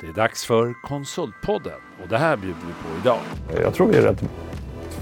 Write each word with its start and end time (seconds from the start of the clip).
Det 0.00 0.06
är 0.06 0.12
dags 0.12 0.44
för 0.44 0.74
Konsultpodden 0.82 1.80
och 2.02 2.08
det 2.08 2.18
här 2.18 2.36
bjuder 2.36 2.60
vi 2.60 2.72
på 2.72 3.00
idag. 3.00 3.18
Jag 3.62 3.74
tror 3.74 3.86
vi 3.86 3.96
är 3.96 4.02
rätt 4.02 4.22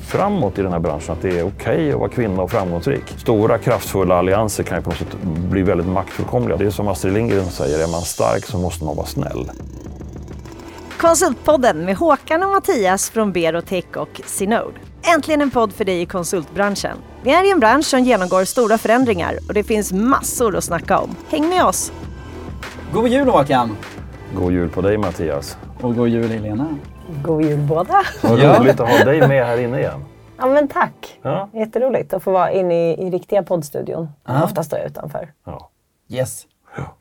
framåt 0.09 0.59
i 0.59 0.63
den 0.63 0.73
här 0.73 0.79
branschen, 0.79 1.13
att 1.13 1.23
det 1.23 1.39
är 1.39 1.47
okej 1.47 1.93
att 1.93 1.99
vara 1.99 2.09
kvinna 2.09 2.43
och 2.43 2.51
framgångsrik. 2.51 3.03
Stora 3.17 3.59
kraftfulla 3.59 4.15
allianser 4.15 4.65
kan 4.65 4.79
ju 4.79 4.83
på 4.83 4.91
något 4.91 4.99
sätt 4.99 5.23
bli 5.23 5.63
väldigt 5.63 5.87
maktfullkomliga. 5.87 6.57
Det 6.57 6.67
är 6.67 6.71
som 6.71 6.89
Astrid 6.89 7.15
Lindgren 7.15 7.51
säger, 7.51 7.85
är 7.85 7.91
man 7.91 8.01
stark 8.01 8.45
så 8.45 8.59
måste 8.59 8.85
man 8.85 8.97
vara 8.97 9.07
snäll. 9.07 9.51
Konsultpodden 10.99 11.85
med 11.85 11.97
Håkan 11.97 12.43
och 12.43 12.51
Mattias 12.51 13.11
från 13.11 13.33
Berotech 13.33 13.97
och 13.97 14.21
Synode. 14.27 14.79
Äntligen 15.15 15.41
en 15.41 15.51
podd 15.51 15.73
för 15.73 15.85
dig 15.85 16.01
i 16.01 16.07
konsultbranschen. 16.07 16.97
Vi 17.23 17.33
är 17.33 17.45
i 17.45 17.51
en 17.51 17.61
bransch 17.61 17.87
som 17.87 18.01
genomgår 18.01 18.45
stora 18.45 18.79
förändringar 18.79 19.39
och 19.49 19.55
det 19.55 19.65
finns 19.65 19.93
massor 19.93 20.57
att 20.57 20.65
snacka 20.65 20.99
om. 20.99 21.17
Häng 21.29 21.49
med 21.49 21.65
oss! 21.65 21.93
God 22.93 23.09
jul 23.09 23.29
Håkan! 23.29 23.77
God 24.37 24.53
jul 24.53 24.69
på 24.71 24.81
dig 24.81 24.99
Mattias. 24.99 25.59
Och 25.81 25.97
god 25.97 26.09
jul 26.09 26.31
Helena. 26.31 26.77
God 27.25 27.45
jul 27.45 27.59
båda! 27.61 28.03
Vad 28.23 28.39
Ja. 28.39 28.59
roligt 28.61 28.81
att 28.81 28.89
ha 28.99 29.05
dig 29.05 29.29
med 29.29 29.47
här 29.47 29.59
inne 29.61 29.79
igen. 29.79 30.05
Ja 30.39 30.47
men 30.47 30.69
tack. 30.69 31.19
Ja. 31.23 31.49
Jätteroligt 31.53 32.15
att 32.15 32.23
få 32.23 32.33
vara 32.33 32.51
inne 32.53 32.91
i, 32.93 33.07
i 33.07 33.11
riktiga 33.11 33.43
poddstudion. 33.43 34.09
Ja. 34.27 34.45
Ofta 34.45 34.63
står 34.63 34.79
jag 34.79 34.87
utanför. 34.89 35.33
Ja. 35.45 35.71
Yes. 36.09 36.47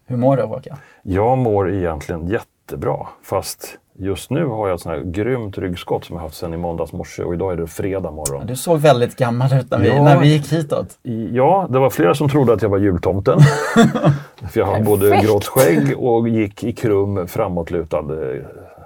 Hur 0.05 0.18
mår 0.18 0.38
du 0.38 0.44
Håkan? 0.44 0.78
Jag 1.02 1.38
mår 1.38 1.72
egentligen 1.74 2.28
jättebra, 2.28 3.08
fast 3.24 3.77
just 4.02 4.30
nu 4.32 4.46
har 4.46 4.68
jag 4.68 4.76
ett 4.76 4.82
sånt 4.82 4.96
här 4.96 5.04
grymt 5.12 5.58
ryggskott 5.58 6.05
som 6.05 6.16
jag 6.16 6.23
haft 6.23 6.36
sedan 6.36 6.54
i 6.54 6.58
måndags 6.58 6.94
morse 6.94 7.23
och 7.23 7.34
idag 7.34 7.54
är 7.54 7.58
det 7.58 7.68
fredag 7.68 8.12
morgon. 8.12 8.46
Du 8.48 8.55
såg 8.55 8.80
väldigt 8.80 9.16
gammal 9.16 9.54
ut 9.54 9.72
när 9.72 9.80
vi, 9.80 9.88
Ja. 9.88 10.04
när 10.04 10.20
vi 10.20 10.27
gick 10.34 10.54
hitåt. 10.54 10.88
Ja, 11.32 11.68
det 11.70 11.80
var 11.80 11.90
flera 11.90 12.16
som 12.16 12.30
trodde 12.30 12.54
att 12.54 12.62
jag 12.62 12.70
var 12.70 12.77
jultomten. 12.77 13.40
För 14.52 14.60
jag 14.60 14.66
har 14.66 14.80
både 14.80 15.22
grått 15.24 15.46
skägg 15.46 15.98
och 16.00 16.30
gick 16.30 16.64
i 16.64 16.72
krum 16.74 17.27
framåtlutad 17.27 18.00
eh, 18.00 18.41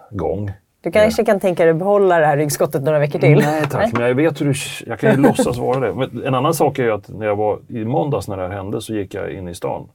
gång. 0.10 0.52
Du 0.82 0.92
kanske 0.92 1.26
kan 1.26 1.40
tänka 1.40 1.64
dig 1.64 1.72
att 1.72 1.78
behålla 1.78 2.20
det 2.20 2.26
här 2.26 2.38
ryggskottet 2.38 2.84
några 2.84 3.00
veckor 3.00 3.20
till? 3.20 3.38
Nej 3.38 3.64
tack, 3.72 3.94
men 3.94 4.02
jag 4.08 4.16
vet 4.16 4.42
hur 4.42 4.46
du, 4.46 4.54
jag 4.90 5.00
kan 5.00 5.12
ju 5.12 5.18
låtsas 5.18 5.58
vara 5.58 5.80
det. 5.80 5.94
Men 5.94 6.24
en 6.26 6.36
annan 6.36 6.54
sak 6.54 6.80
är 6.80 6.84
ju 6.84 6.92
att 6.92 7.10
när 7.10 7.26
jag 7.26 7.36
var 7.36 7.60
i 7.68 7.86
måndags 7.86 8.28
när 8.28 8.38
det 8.38 8.44
här 8.48 8.50
hände 8.56 8.82
så 8.82 8.94
gick 8.94 9.14
jag 9.14 9.32
in 9.32 9.48
i 9.48 9.56
stan. 9.56 9.88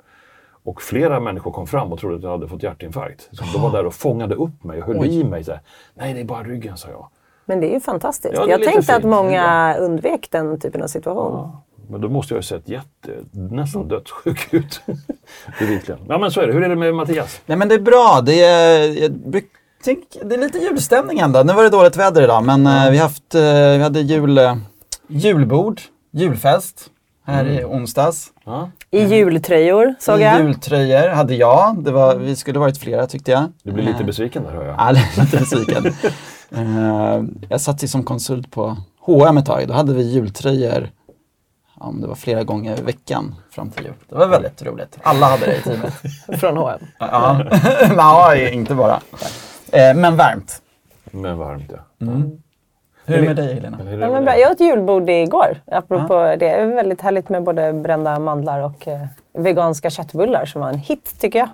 Och 0.65 0.83
flera 0.83 1.21
människor 1.21 1.51
kom 1.53 1.67
fram 1.67 1.93
och 1.93 1.99
trodde 2.01 2.17
att 2.17 2.23
jag 2.23 2.31
hade 2.31 2.49
fått 2.49 2.63
hjärtinfarkt. 2.63 3.29
Så 3.33 3.45
de 3.53 3.63
var 3.63 3.71
där 3.73 3.87
och 3.87 3.95
fångade 3.95 4.35
upp 4.35 4.65
mig 4.65 4.83
och 4.83 4.87
höll 4.95 5.07
i 5.07 5.25
mig. 5.25 5.45
Så 5.45 5.51
här, 5.53 5.61
Nej, 5.95 6.15
det 6.15 6.21
är 6.21 6.25
bara 6.25 6.43
ryggen, 6.43 6.77
sa 6.77 6.89
jag. 6.89 7.09
Men 7.45 7.61
det 7.61 7.71
är 7.71 7.75
ju 7.75 7.81
fantastiskt. 7.81 8.35
Ja, 8.37 8.49
jag 8.49 8.63
tänkte 8.63 8.95
att 8.95 9.01
fint. 9.03 9.11
många 9.11 9.77
undvek 9.79 10.29
den 10.31 10.61
typen 10.61 10.83
av 10.83 10.87
situation. 10.87 11.33
Ja, 11.33 11.63
men 11.89 12.01
då 12.01 12.09
måste 12.09 12.35
jag 12.35 12.39
ju 12.39 12.43
sett 12.43 12.69
jätte, 12.69 13.11
nästan 13.33 13.89
dödssjuk 13.89 14.55
ut. 14.55 14.81
Ja, 16.09 16.19
men 16.19 16.31
så 16.31 16.41
är 16.41 16.47
det. 16.47 16.53
Hur 16.53 16.63
är 16.63 16.69
det 16.69 16.77
med 16.77 16.95
Mattias? 16.95 17.41
Nej 17.47 17.59
men 17.59 17.69
det 17.69 17.75
är 17.75 17.81
bra. 17.81 18.21
Det 18.27 18.43
är, 18.45 19.03
jag 19.03 19.11
bruk- 19.13 19.51
tänk, 19.85 20.05
det 20.25 20.35
är 20.35 20.39
lite 20.39 20.59
julstämning 20.59 21.19
ändå. 21.19 21.43
Nu 21.43 21.53
var 21.53 21.63
det 21.63 21.69
dåligt 21.71 21.97
väder 21.97 22.23
idag 22.23 22.45
men 22.45 22.67
eh, 22.67 22.91
vi, 22.91 22.99
haft, 22.99 23.35
eh, 23.35 23.41
vi 23.77 23.79
hade 23.83 24.01
jul, 24.01 24.39
eh, 24.39 24.57
julbord, 25.09 25.81
julfest 26.11 26.91
här 27.25 27.47
i 27.47 27.65
onsdags. 27.65 28.33
Ja, 28.45 28.71
I 28.93 29.05
jultröjor 29.05 29.95
såg 29.99 30.21
jag. 30.21 30.41
Jultröjor 30.41 31.09
hade 31.09 31.35
jag. 31.35 31.85
Det 31.85 31.91
var, 31.93 32.17
vi 32.17 32.37
skulle 32.37 32.59
varit 32.59 32.79
flera 32.79 33.07
tyckte 33.07 33.31
jag. 33.31 33.53
du 33.63 33.73
blir 33.73 33.85
lite 33.85 34.01
Eh, 34.01 34.07
besviken 34.07 34.43
där 34.43 34.51
hör 34.51 34.65
jag. 34.67 34.75
Ja, 34.79 34.91
lite 35.23 35.37
besviken. 35.39 35.87
Eh, 36.51 37.23
jag 37.49 37.61
satt 37.61 37.83
ju 37.85 37.89
som 37.89 38.03
konsult 38.05 38.51
på 38.51 38.77
H&M 39.01 39.37
ett 39.37 39.47
tag. 39.47 39.69
Då 39.69 39.75
hade 39.75 39.95
vi 39.95 40.03
jultröjor 40.03 40.91
ja, 41.81 41.87
om 41.87 42.01
det 42.01 42.07
var 42.07 42.15
flera 42.15 42.45
gånger 42.45 42.79
i 42.79 42.83
veckan 42.83 43.35
fram 43.51 43.71
till 43.71 43.85
jul. 43.85 43.95
Det 44.09 44.15
var 44.15 44.27
väldigt 44.29 44.63
roligt. 44.63 44.99
Alla 45.03 45.27
hade 45.27 45.47
det 45.47 45.57
i 45.57 45.63
teamet. 45.63 45.93
Från 46.41 46.57
H&M. 46.57 46.81
ja, 46.99 47.41
Nej, 47.97 48.55
inte 48.55 48.75
bara. 48.75 49.01
Eh, 49.73 49.95
men 49.95 50.17
varmt. 50.17 50.63
Men 51.11 51.39
varmt 51.39 51.71
ja. 51.71 52.07
Hur 53.05 53.17
är 53.17 53.21
det 53.21 53.27
med 53.27 53.37
dig 53.37 53.55
Helena? 53.55 53.79
Det 53.85 53.91
Ja, 53.91 54.11
men 54.11 54.25
bra. 54.25 54.39
Jag 54.39 54.53
åt 54.53 54.61
julbord 54.61 55.11
igår. 55.11 55.61
Apropå 55.67 56.15
det. 56.39 56.49
är 56.49 56.67
väldigt 56.67 57.01
härligt 57.01 57.29
med 57.29 57.43
både 57.43 57.73
brända 57.73 58.19
mandlar 58.19 58.61
och 58.61 58.89
eh, 58.89 59.01
veganska 59.39 59.91
köttbullar 59.91 60.45
som 60.47 60.61
var 60.61 60.69
en 60.69 60.79
hit 60.79 61.15
tycker 61.21 61.39
jag. 61.39 61.49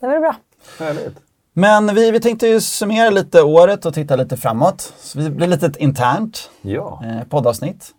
Det 0.00 0.06
var 0.06 0.20
bra. 0.20 0.34
Härligt. 0.78 1.16
Men 1.52 1.94
vi, 1.94 2.10
vi 2.10 2.20
tänkte 2.20 2.46
ju 2.46 2.60
summera 2.60 3.10
lite 3.10 3.42
året 3.42 3.86
och 3.86 3.94
titta 3.94 4.16
lite 4.16 4.36
framåt. 4.36 4.92
Så 4.98 5.18
det 5.18 5.30
blir 5.30 5.46
lite 5.46 5.66
ett 5.66 5.76
internt 5.76 6.50
Ja. 6.62 7.02
eh, 7.04 7.28
poddavsnitt. 7.28 7.90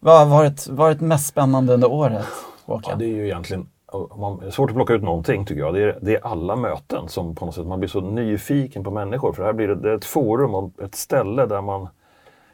Vad 0.00 0.18
har 0.18 0.26
varit, 0.26 0.66
varit 0.68 1.00
mest 1.00 1.26
spännande 1.26 1.74
under 1.74 1.90
året? 1.92 2.24
Ja, 2.66 2.80
det 2.98 3.04
är 3.04 3.08
ju 3.08 3.24
egentligen 3.24 3.66
man, 4.16 4.38
det 4.38 4.46
är 4.46 4.50
svårt 4.50 4.70
att 4.70 4.76
plocka 4.76 4.94
ut 4.94 5.02
någonting 5.02 5.44
tycker 5.44 5.60
jag. 5.60 5.74
Det 5.74 5.82
är, 5.82 5.98
det 6.02 6.14
är 6.14 6.26
alla 6.26 6.56
möten 6.56 7.08
som 7.08 7.34
på 7.34 7.46
något 7.46 7.54
sätt, 7.54 7.66
man 7.66 7.78
blir 7.78 7.88
så 7.88 8.00
nyfiken 8.00 8.84
på 8.84 8.90
människor. 8.90 9.32
För 9.32 9.44
här 9.44 9.52
blir 9.52 9.68
det, 9.68 9.74
det 9.74 9.90
är 9.90 9.94
ett 9.94 10.04
forum 10.04 10.54
och 10.54 10.82
ett 10.82 10.94
ställe 10.94 11.46
där 11.46 11.62
man 11.62 11.88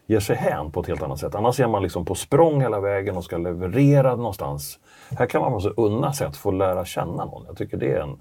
ger 0.07 0.21
sig 0.21 0.37
hän 0.37 0.71
på 0.71 0.81
ett 0.81 0.87
helt 0.87 1.03
annat 1.03 1.19
sätt. 1.19 1.35
Annars 1.35 1.61
är 1.61 1.69
man 1.69 1.83
liksom 1.83 2.05
på 2.05 2.15
språng 2.15 2.61
hela 2.61 2.81
vägen 2.81 3.17
och 3.17 3.25
ska 3.25 3.39
leverera 3.39 4.17
någonstans. 4.17 4.79
Här 5.19 5.27
kan 5.27 5.43
man 5.43 5.55
alltså 5.55 5.75
unna 5.77 6.13
sig 6.13 6.27
att 6.27 6.37
få 6.37 6.51
lära 6.51 6.85
känna 6.85 7.25
någon. 7.25 7.45
Jag 7.47 7.57
tycker 7.57 7.77
det 7.77 7.93
är, 7.93 8.01
en, 8.01 8.21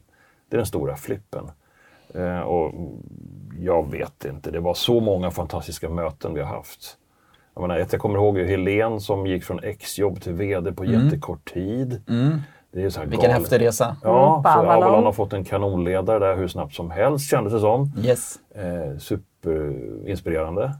det 0.49 0.55
är 0.55 0.57
den 0.57 0.65
stora 0.65 0.95
flippen. 0.95 1.51
Eh, 2.13 2.39
och 2.39 2.73
jag 3.59 3.91
vet 3.91 4.25
inte, 4.25 4.51
det 4.51 4.59
var 4.59 4.73
så 4.73 4.99
många 4.99 5.31
fantastiska 5.31 5.89
möten 5.89 6.33
vi 6.33 6.41
har 6.41 6.47
haft. 6.47 6.97
Jag, 7.53 7.61
menar, 7.61 7.77
jag 7.77 8.01
kommer 8.01 8.15
ihåg 8.15 8.37
Helen 8.37 9.01
som 9.01 9.27
gick 9.27 9.43
från 9.43 9.63
exjobb 9.63 10.21
till 10.21 10.33
VD 10.33 10.71
på 10.71 10.85
jättekort 10.85 11.53
tid. 11.53 12.01
Mm. 12.09 12.39
Det 12.71 12.83
är 12.83 12.89
så 12.89 12.99
här 12.99 13.07
Vilken 13.07 13.29
galet. 13.29 13.41
häftig 13.41 13.61
resa. 13.61 13.95
Ja, 14.03 14.31
Mm, 14.33 14.43
så 14.43 14.49
Avalon. 14.59 14.83
Avalon 14.83 15.03
har 15.03 15.11
fått 15.13 15.33
en 15.33 15.43
kanonledare 15.45 16.19
där 16.19 16.35
hur 16.35 16.47
snabbt 16.47 16.73
som 16.75 16.91
helst 16.91 17.29
kändes 17.29 17.53
det 17.53 17.59
som. 17.59 17.91
Yes, 18.03 18.35
Eh, 18.55 18.97
superinspirerande. 18.99 20.73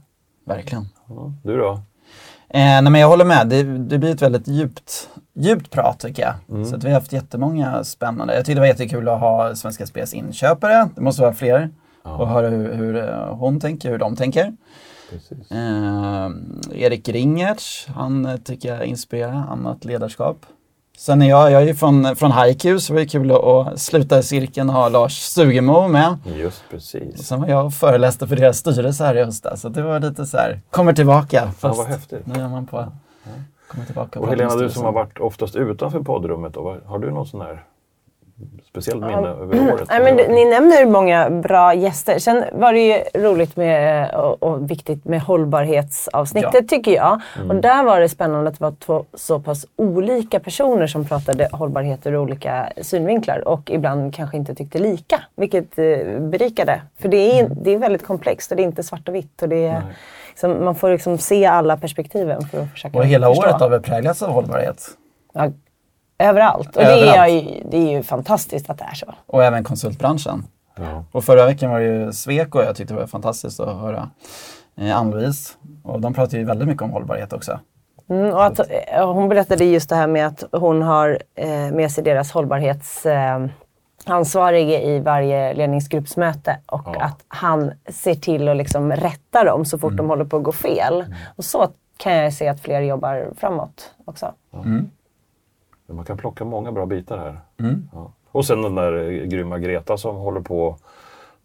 verkligen. 0.46 0.84
Ja, 1.08 1.32
du 1.44 1.56
då? 1.58 1.70
Eh, 1.72 1.78
nej, 2.64 2.82
men 2.82 2.94
jag 3.00 3.08
håller 3.08 3.24
med. 3.24 3.48
Det, 3.48 3.62
det 3.62 3.98
blir 3.98 4.10
ett 4.10 4.22
väldigt 4.22 4.48
djupt, 4.48 5.08
djupt 5.34 5.70
prat 5.70 6.00
tycker 6.00 6.22
jag. 6.22 6.66
Så 6.66 6.76
att 6.76 6.84
vi 6.84 6.88
har 6.88 6.94
haft 6.94 7.12
jättemånga 7.12 7.84
spännande. 7.84 8.34
Jag 8.34 8.44
tyckte 8.44 8.54
det 8.56 8.60
var 8.60 8.66
jättekul 8.66 9.08
att 9.08 9.20
ha 9.20 9.54
Svenska 9.54 9.86
Spels 9.86 10.14
inköpare. 10.14 10.88
Det 10.94 11.00
måste 11.00 11.22
vara 11.22 11.32
fler. 11.32 11.70
Och 12.02 12.28
höra 12.28 12.48
hur, 12.48 12.74
hur 12.74 12.96
eh, 12.96 13.34
hon 13.36 13.60
tänker, 13.60 13.90
hur 13.90 13.98
de 13.98 14.16
tänker. 14.16 14.52
Precis. 15.10 15.50
Eh, 15.50 16.30
Erik 16.74 17.08
Ringertz, 17.08 17.86
han 17.94 18.26
eh, 18.26 18.36
tycker 18.36 18.74
jag 18.74 18.84
inspirerar, 18.86 19.32
annat 19.50 19.84
ledarskap. 19.84 20.46
Sen 21.00 21.22
är 21.22 21.28
jag, 21.28 21.50
jag 21.52 21.62
är 21.62 21.66
ju 21.66 21.74
från, 21.74 22.16
från 22.16 22.30
Haiku 22.30 22.78
så 22.78 22.92
det 22.92 22.98
var 22.98 23.06
kul 23.06 23.32
att, 23.32 23.80
sluta 23.80 24.18
i 24.18 24.22
cirkeln 24.22 24.68
och 24.68 24.74
ha 24.74 24.88
Lars 24.88 25.12
Stugemo 25.12 25.88
med. 25.88 26.18
Just 26.24 26.62
Och 26.64 26.70
precis. 26.70 27.26
sen 27.26 27.40
var 27.40 27.48
jag 27.48 27.66
och 27.66 27.74
föreläste 27.74 28.26
för 28.26 28.36
deras 28.36 28.58
styrelse 28.58 29.04
här 29.04 29.16
i 29.16 29.24
höstas. 29.24 29.60
Så 29.60 29.68
det 29.68 29.82
var 29.82 30.00
lite 30.00 30.26
så 30.26 30.36
här, 30.36 30.60
kommer 30.70 30.92
tillbaka. 30.92 31.36
Ja, 31.36 31.52
Fast 31.58 31.78
vad 31.78 31.86
häftigt. 31.86 32.26
nu 32.26 32.40
är 32.40 32.48
man 32.48 32.66
på, 32.66 32.92
kommer 33.68 33.86
tillbaka. 33.86 34.20
Och 34.20 34.28
Helena, 34.28 34.56
du 34.56 34.70
som 34.70 34.84
har 34.84 34.92
varit 34.92 35.18
oftast 35.18 35.56
utanför 35.56 36.00
poddrummet, 36.00 36.54
då, 36.54 36.76
har 36.86 36.98
du 36.98 37.10
något 37.10 37.28
sån 37.28 37.40
här 37.40 37.64
speciellt 38.70 39.00
minne 39.00 39.12
Ja. 39.12 39.26
över 39.28 39.72
året? 39.72 39.88
Nej, 39.88 40.00
men 40.04 40.16
ni 40.34 40.44
nämner 40.44 40.86
många 40.86 41.30
bra 41.30 41.74
gäster. 41.74 42.18
Sen 42.18 42.44
var 42.52 42.72
det 42.72 42.80
ju 42.80 43.22
roligt 43.22 43.56
med, 43.56 44.10
och, 44.14 44.42
och 44.42 44.70
viktigt 44.70 45.04
med 45.04 45.20
hållbarhetsavsnittet 45.20 46.50
Ja. 46.54 46.62
tycker 46.68 46.92
jag. 46.94 47.20
Mm. 47.36 47.50
Och 47.50 47.56
där 47.62 47.84
var 47.84 48.00
det 48.00 48.08
spännande 48.08 48.48
att 48.50 48.58
det 48.58 48.64
var 48.64 48.72
två 48.72 49.04
så 49.14 49.40
pass 49.40 49.66
olika 49.76 50.40
personer 50.40 50.86
som 50.86 51.04
pratade 51.04 51.48
hållbarhet 51.52 52.06
ur 52.06 52.16
olika 52.16 52.72
synvinklar 52.82 53.48
och 53.48 53.70
ibland 53.70 54.14
kanske 54.14 54.36
inte 54.36 54.54
tyckte 54.54 54.78
lika. 54.78 55.20
Vilket 55.36 55.78
eh, 55.78 56.18
berikade. 56.20 56.80
För 56.98 57.08
det 57.08 57.40
är, 57.40 57.48
det 57.48 57.70
är 57.74 57.78
väldigt 57.78 58.06
komplext 58.06 58.50
och 58.50 58.56
det 58.56 58.62
är 58.62 58.64
inte 58.64 58.82
svart 58.82 59.08
och 59.08 59.14
vitt. 59.14 59.42
Och 59.42 59.48
det 59.48 59.66
är, 59.66 59.82
liksom, 60.28 60.64
man 60.64 60.74
får 60.74 60.90
liksom 60.90 61.18
se 61.18 61.46
alla 61.46 61.76
perspektiven 61.76 62.42
för 62.42 62.60
att 62.62 62.70
försöka 62.70 62.98
Och 62.98 63.04
hela 63.06 63.26
förstå. 63.26 63.42
året 63.48 63.60
har 63.60 63.68
väl 63.70 63.80
präglats 63.82 64.22
av 64.22 64.30
hållbarhet. 64.30 64.84
Ja, 65.32 65.50
överallt. 66.28 66.76
Och 66.76 66.82
Det, 66.82 66.88
är, 66.88 66.96
Överallt. 66.96 67.32
ju- 67.32 67.62
det 67.70 67.76
är 67.76 67.90
ju 67.90 68.02
fantastiskt 68.02 68.70
att 68.70 68.78
det 68.78 68.84
är 68.84 68.94
så. 68.94 69.14
Och 69.26 69.44
även 69.44 69.64
konsultbranschen. 69.64 70.44
Ja. 70.76 71.04
Och 71.12 71.24
förra 71.24 71.46
veckan 71.46 71.70
var 71.70 71.80
det 71.80 71.86
ju 71.86 72.12
Sweco 72.12 72.62
jag 72.62 72.76
tyckte 72.76 72.94
det 72.94 73.00
var 73.00 73.06
fantastiskt 73.06 73.60
att 73.60 73.76
höra 73.80 74.10
eh, 74.76 74.96
Ann-Louise. 74.96 75.52
Och 75.84 76.00
de 76.00 76.14
pratar 76.14 76.38
ju 76.38 76.44
väldigt 76.44 76.68
mycket 76.68 76.82
om 76.82 76.90
hållbarhet 76.90 77.32
också. 77.32 77.58
Mm, 78.08 78.34
och 78.34 78.44
att, 78.44 78.58
eh, 78.58 79.12
hon 79.12 79.28
berättade 79.28 79.64
just 79.64 79.88
det 79.88 79.96
här 79.96 80.06
med 80.06 80.26
att 80.26 80.44
hon 80.52 80.82
har 80.82 81.18
eh, 81.34 81.48
med 81.72 81.90
sig 81.92 82.04
deras 82.04 82.32
hållbarhetsansvarige 82.32 84.78
eh, 84.80 84.88
i 84.88 85.00
varje 85.00 85.54
ledningsgruppsmöte 85.54 86.56
och 86.66 86.88
Ja. 86.94 87.00
att 87.04 87.24
han 87.28 87.72
ser 87.88 88.14
till 88.14 88.48
att 88.48 88.56
liksom 88.56 88.92
rätta 88.92 89.44
dem 89.44 89.64
så 89.64 89.78
fort 89.78 89.96
de 89.96 90.08
håller 90.08 90.24
på 90.24 90.36
att 90.36 90.42
gå 90.42 90.52
fel. 90.52 91.04
Och 91.36 91.44
så 91.44 91.68
kan 91.96 92.12
jag 92.16 92.32
se 92.32 92.48
att 92.48 92.60
fler 92.60 92.80
jobbar 92.80 93.28
framåt 93.36 93.94
också. 94.04 94.32
Man 95.92 96.04
kan 96.04 96.16
plocka 96.16 96.44
många 96.44 96.72
bra 96.72 96.86
bitar 96.86 97.18
här. 97.18 97.40
Mm. 97.68 97.88
Ja. 97.92 98.12
Och 98.32 98.44
sen 98.46 98.62
den 98.62 98.74
där 98.74 98.92
eh, 98.92 99.26
grymma 99.26 99.58
Greta 99.58 99.96
som 99.96 100.16
håller 100.16 100.40
på 100.40 100.76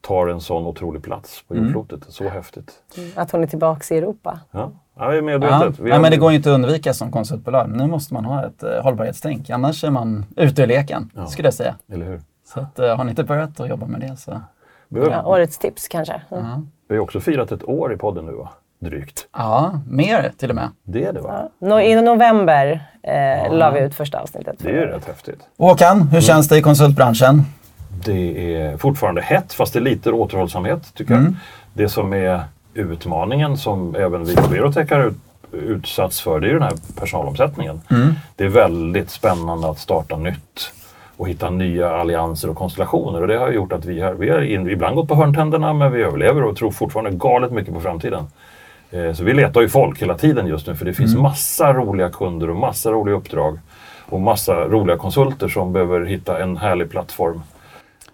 tar 0.01 0.27
en 0.27 0.41
sån 0.41 0.65
otrolig 0.65 1.03
plats 1.03 1.43
på 1.47 1.53
Mm. 1.53 1.65
jordklotet. 1.65 2.05
Så 2.13 2.29
häftigt. 2.29 2.71
Att 3.15 3.31
hon 3.31 3.43
är 3.43 3.47
tillbaka 3.47 3.95
i 3.95 3.97
Europa. 3.97 4.39
Ja, 4.51 4.71
ja 4.95 5.07
vi 5.09 5.13
är 5.13 5.21
Ja. 5.21 5.21
medvetet. 5.21 5.79
Vi 5.79 5.89
Ja, 5.89 5.99
men 5.99 6.11
det 6.11 6.17
går 6.17 6.31
ju 6.31 6.37
inte 6.37 6.49
att 6.51 6.55
undvika 6.55 6.93
som 6.93 7.11
konsultbolag. 7.11 7.69
Nu 7.69 7.87
måste 7.87 8.13
man 8.13 8.25
ha 8.25 8.45
ett 8.45 8.63
eh, 8.63 8.81
hållbarhetstänk. 8.83 9.49
Annars 9.49 9.83
är 9.83 9.89
man 9.89 10.25
ute 10.35 10.61
ur 10.63 10.67
leken, 10.67 11.11
Ja. 11.15 11.25
skulle 11.25 11.47
jag 11.47 11.53
säga. 11.53 11.75
Eller 11.91 12.05
hur? 12.05 12.21
Så 12.45 12.59
att, 12.59 12.79
eh, 12.79 12.95
har 12.97 13.03
ni 13.03 13.09
inte 13.09 13.23
börjat 13.23 13.59
att 13.59 13.69
jobba 13.69 13.85
med 13.85 14.01
det 14.01 14.17
så... 14.17 14.41
Vi 14.87 14.99
har, 14.99 15.09
Ja, 15.09 15.23
årets 15.25 15.57
tips 15.57 15.87
kanske. 15.87 16.21
Mm. 16.31 16.69
vi 16.87 16.95
har 16.95 17.03
också 17.03 17.19
firat 17.19 17.51
ett 17.51 17.63
år 17.63 17.93
i 17.93 17.97
podden 17.97 18.25
nu 18.25 18.31
va? 18.31 18.49
Drygt. 18.89 19.27
Ja, 19.37 19.79
mer 19.89 20.31
till 20.37 20.49
och 20.49 20.55
med. 20.55 20.69
Det 20.83 21.03
är 21.03 21.13
det 21.13 21.21
va? 21.21 21.49
Nå, 21.59 21.79
I 21.79 22.01
november 22.01 22.85
eh, 23.03 23.53
la 23.53 23.71
vi 23.71 23.79
ut 23.79 23.95
första 23.95 24.19
avsnittet. 24.19 24.55
Det 24.59 24.69
är 24.69 24.73
ju 24.73 24.85
rätt 24.85 25.07
häftigt. 25.07 25.39
Håkan, 25.57 26.07
hur 26.07 26.21
känns 26.21 26.47
det 26.47 26.57
i 26.57 26.61
konsultbranschen? 26.61 27.43
Det 28.05 28.55
är 28.55 28.77
fortfarande 28.77 29.21
hett 29.21 29.53
fast 29.53 29.73
det 29.73 29.79
är 29.79 29.81
lite 29.81 30.11
återhållsamhet 30.11 30.93
tycker 30.93 31.13
jag. 31.13 31.35
Det 31.73 31.89
som 31.89 32.13
är 32.13 32.41
utmaningen 32.73 33.57
som 33.57 33.95
även 33.95 34.25
vi 34.25 34.35
på 34.35 34.47
Berotech 34.49 34.91
har 34.91 35.03
ut, 35.03 35.17
utsatts 35.51 36.21
för 36.21 36.39
det 36.39 36.47
är 36.47 36.49
ju 36.49 36.59
den 36.59 36.63
här 36.67 36.77
personalomsättningen. 36.99 37.81
Det 38.35 38.43
är 38.43 38.49
väldigt 38.49 39.09
spännande 39.09 39.69
att 39.69 39.79
starta 39.79 40.17
nytt 40.17 40.71
och 41.17 41.29
hitta 41.29 41.49
nya 41.49 41.89
allianser 41.95 42.49
och 42.49 42.57
konstellationer 42.57 43.21
och 43.21 43.27
det 43.27 43.37
har 43.37 43.51
gjort 43.51 43.73
att 43.73 43.85
vi 43.85 44.01
har, 44.01 44.13
vi 44.13 44.29
har 44.29 44.41
in, 44.41 44.69
ibland 44.69 44.95
gått 44.95 45.07
på 45.07 45.15
hörntänderna 45.15 45.73
men 45.73 45.91
vi 45.91 46.01
överlever 46.03 46.43
och 46.43 46.57
tror 46.57 46.71
fortfarande 46.71 47.11
galet 47.11 47.51
mycket 47.51 47.73
på 47.73 47.79
framtiden. 47.79 48.27
Eh, 48.91 49.13
Så 49.13 49.23
vi 49.23 49.33
letar 49.33 49.61
ju 49.61 49.69
folk 49.69 50.01
hela 50.01 50.17
tiden 50.17 50.47
just 50.47 50.67
nu 50.67 50.75
för 50.75 50.85
det 50.85 50.93
finns 50.93 51.15
massa 51.15 51.73
roliga 51.73 52.09
kunder 52.09 52.49
och 52.49 52.55
massa 52.55 52.91
roliga 52.91 53.15
uppdrag 53.15 53.59
och 54.09 54.21
massa 54.21 54.53
roliga 54.53 54.97
konsulter 54.97 55.47
som 55.47 55.73
behöver 55.73 56.05
hitta 56.05 56.43
en 56.43 56.57
härlig 56.57 56.89
plattform 56.89 57.41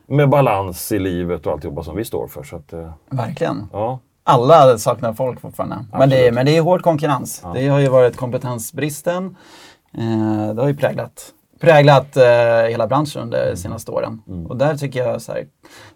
med 0.08 0.30
balans 0.30 0.92
i 0.92 1.00
livet 1.00 1.46
och 1.48 1.54
alltihopa 1.54 1.84
som 1.84 1.96
vi 1.96 2.06
står 2.06 2.28
för. 2.28 2.44
Så 2.44 2.56
att, 2.56 2.74
eh, 2.74 2.92
Verkligen. 3.10 3.68
ja. 3.74 4.00
Alla 4.24 4.78
saknar 4.78 5.14
folk 5.14 5.42
fortfarande. 5.42 5.86
Men 5.92 6.10
det, 6.10 6.28
är, 6.28 6.32
men 6.32 6.46
det 6.46 6.58
är 6.58 6.62
hård 6.62 6.82
konkurrens. 6.82 7.44
Det 7.54 7.68
har 7.68 7.80
ju 7.80 7.88
varit 7.88 8.18
kompetensbristen. 8.18 9.36
Eh, 9.98 10.54
det 10.56 10.62
har 10.62 10.68
ju 10.68 10.76
präglat, 10.76 11.26
präglat 11.62 12.18
eh, 12.18 12.24
hela 12.70 12.88
branschen 12.88 13.22
under 13.22 13.50
de 13.52 13.58
senaste 13.58 13.92
åren. 13.92 14.22
Och 14.50 14.58
där 14.58 14.78
tycker 14.78 15.04
jag 15.08 15.22
så 15.22 15.32
här, 15.32 15.46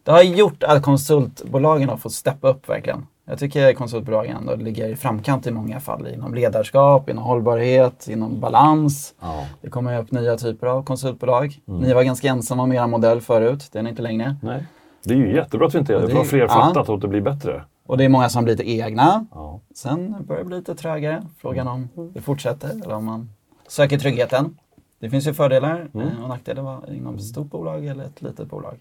det 0.03 0.11
har 0.11 0.21
gjort 0.21 0.63
att 0.63 0.83
konsultbolagen 0.83 1.89
har 1.89 1.97
fått 1.97 2.13
steppa 2.13 2.49
upp 2.49 2.69
verkligen. 2.69 3.05
Jag 3.27 3.39
tycker 3.39 3.73
konsultbolagen 3.73 4.37
ändå 4.37 4.55
ligger 4.55 4.89
i 4.89 4.95
framkant 4.95 5.47
i 5.47 5.51
många 5.51 5.79
fall 5.79 6.07
inom 6.07 6.33
ledarskap, 6.33 7.09
inom 7.09 7.23
hållbarhet, 7.23 8.07
inom 8.07 8.39
balans. 8.39 9.13
Ja. 9.21 9.45
Det 9.61 9.69
kommer 9.69 9.99
upp 9.99 10.11
nya 10.11 10.37
typer 10.37 10.67
av 10.67 10.83
konsultbolag. 10.83 11.59
Ni 11.65 11.93
var 11.93 12.03
ganska 12.03 12.27
ensamma 12.27 12.65
med 12.65 12.77
er 12.83 12.87
modell 12.87 13.21
förut, 13.21 13.69
det 13.71 13.79
är 13.79 13.83
ni 13.83 13.89
inte 13.89 14.01
längre. 14.01 14.35
Nej. 14.41 14.65
Det 15.03 15.13
är 15.13 15.17
ju 15.17 15.35
jättebra 15.35 15.67
att 15.67 15.75
vi 15.75 15.79
inte 15.79 15.95
är 15.95 15.99
det. 15.99 16.07
det 16.07 16.19
är- 16.19 16.23
fler 16.23 16.39
ja. 16.39 16.47
fattat 16.47 16.89
och 16.89 16.95
att 16.95 17.01
det 17.01 17.07
blir 17.07 17.21
bättre. 17.21 17.63
Och 17.85 17.97
det 17.97 18.05
är 18.05 18.09
många 18.09 18.29
som 18.29 18.39
har 18.39 18.43
blivit 18.43 18.65
egna. 18.81 19.25
Ja. 19.31 19.59
Sen 19.75 20.15
börjar 20.27 20.43
det 20.43 20.47
bli 20.47 20.57
lite 20.57 20.75
trögare. 20.75 21.23
Frågan 21.37 21.67
om 21.67 21.89
det 22.13 22.21
fortsätter 22.21 22.69
eller 22.69 22.95
om 22.95 23.05
man 23.05 23.29
söker 23.67 23.97
tryggheten. 23.99 24.57
Det 24.99 25.09
finns 25.09 25.27
ju 25.27 25.33
fördelar 25.33 25.87
eh, 25.93 26.23
och 26.23 26.29
nackdelar 26.29 26.93
inom 26.93 27.15
ett 27.15 27.23
stort 27.23 27.47
bolag 27.51 27.85
eller 27.85 28.03
ett 28.03 28.21
litet 28.21 28.49
bolag. 28.49 28.79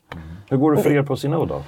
Hur 0.49 0.57
går 0.57 0.73
det 0.73 0.83
för 0.83 0.91
er 0.91 1.03
på 1.03 1.17
Synode 1.17 1.55
då? 1.55 1.63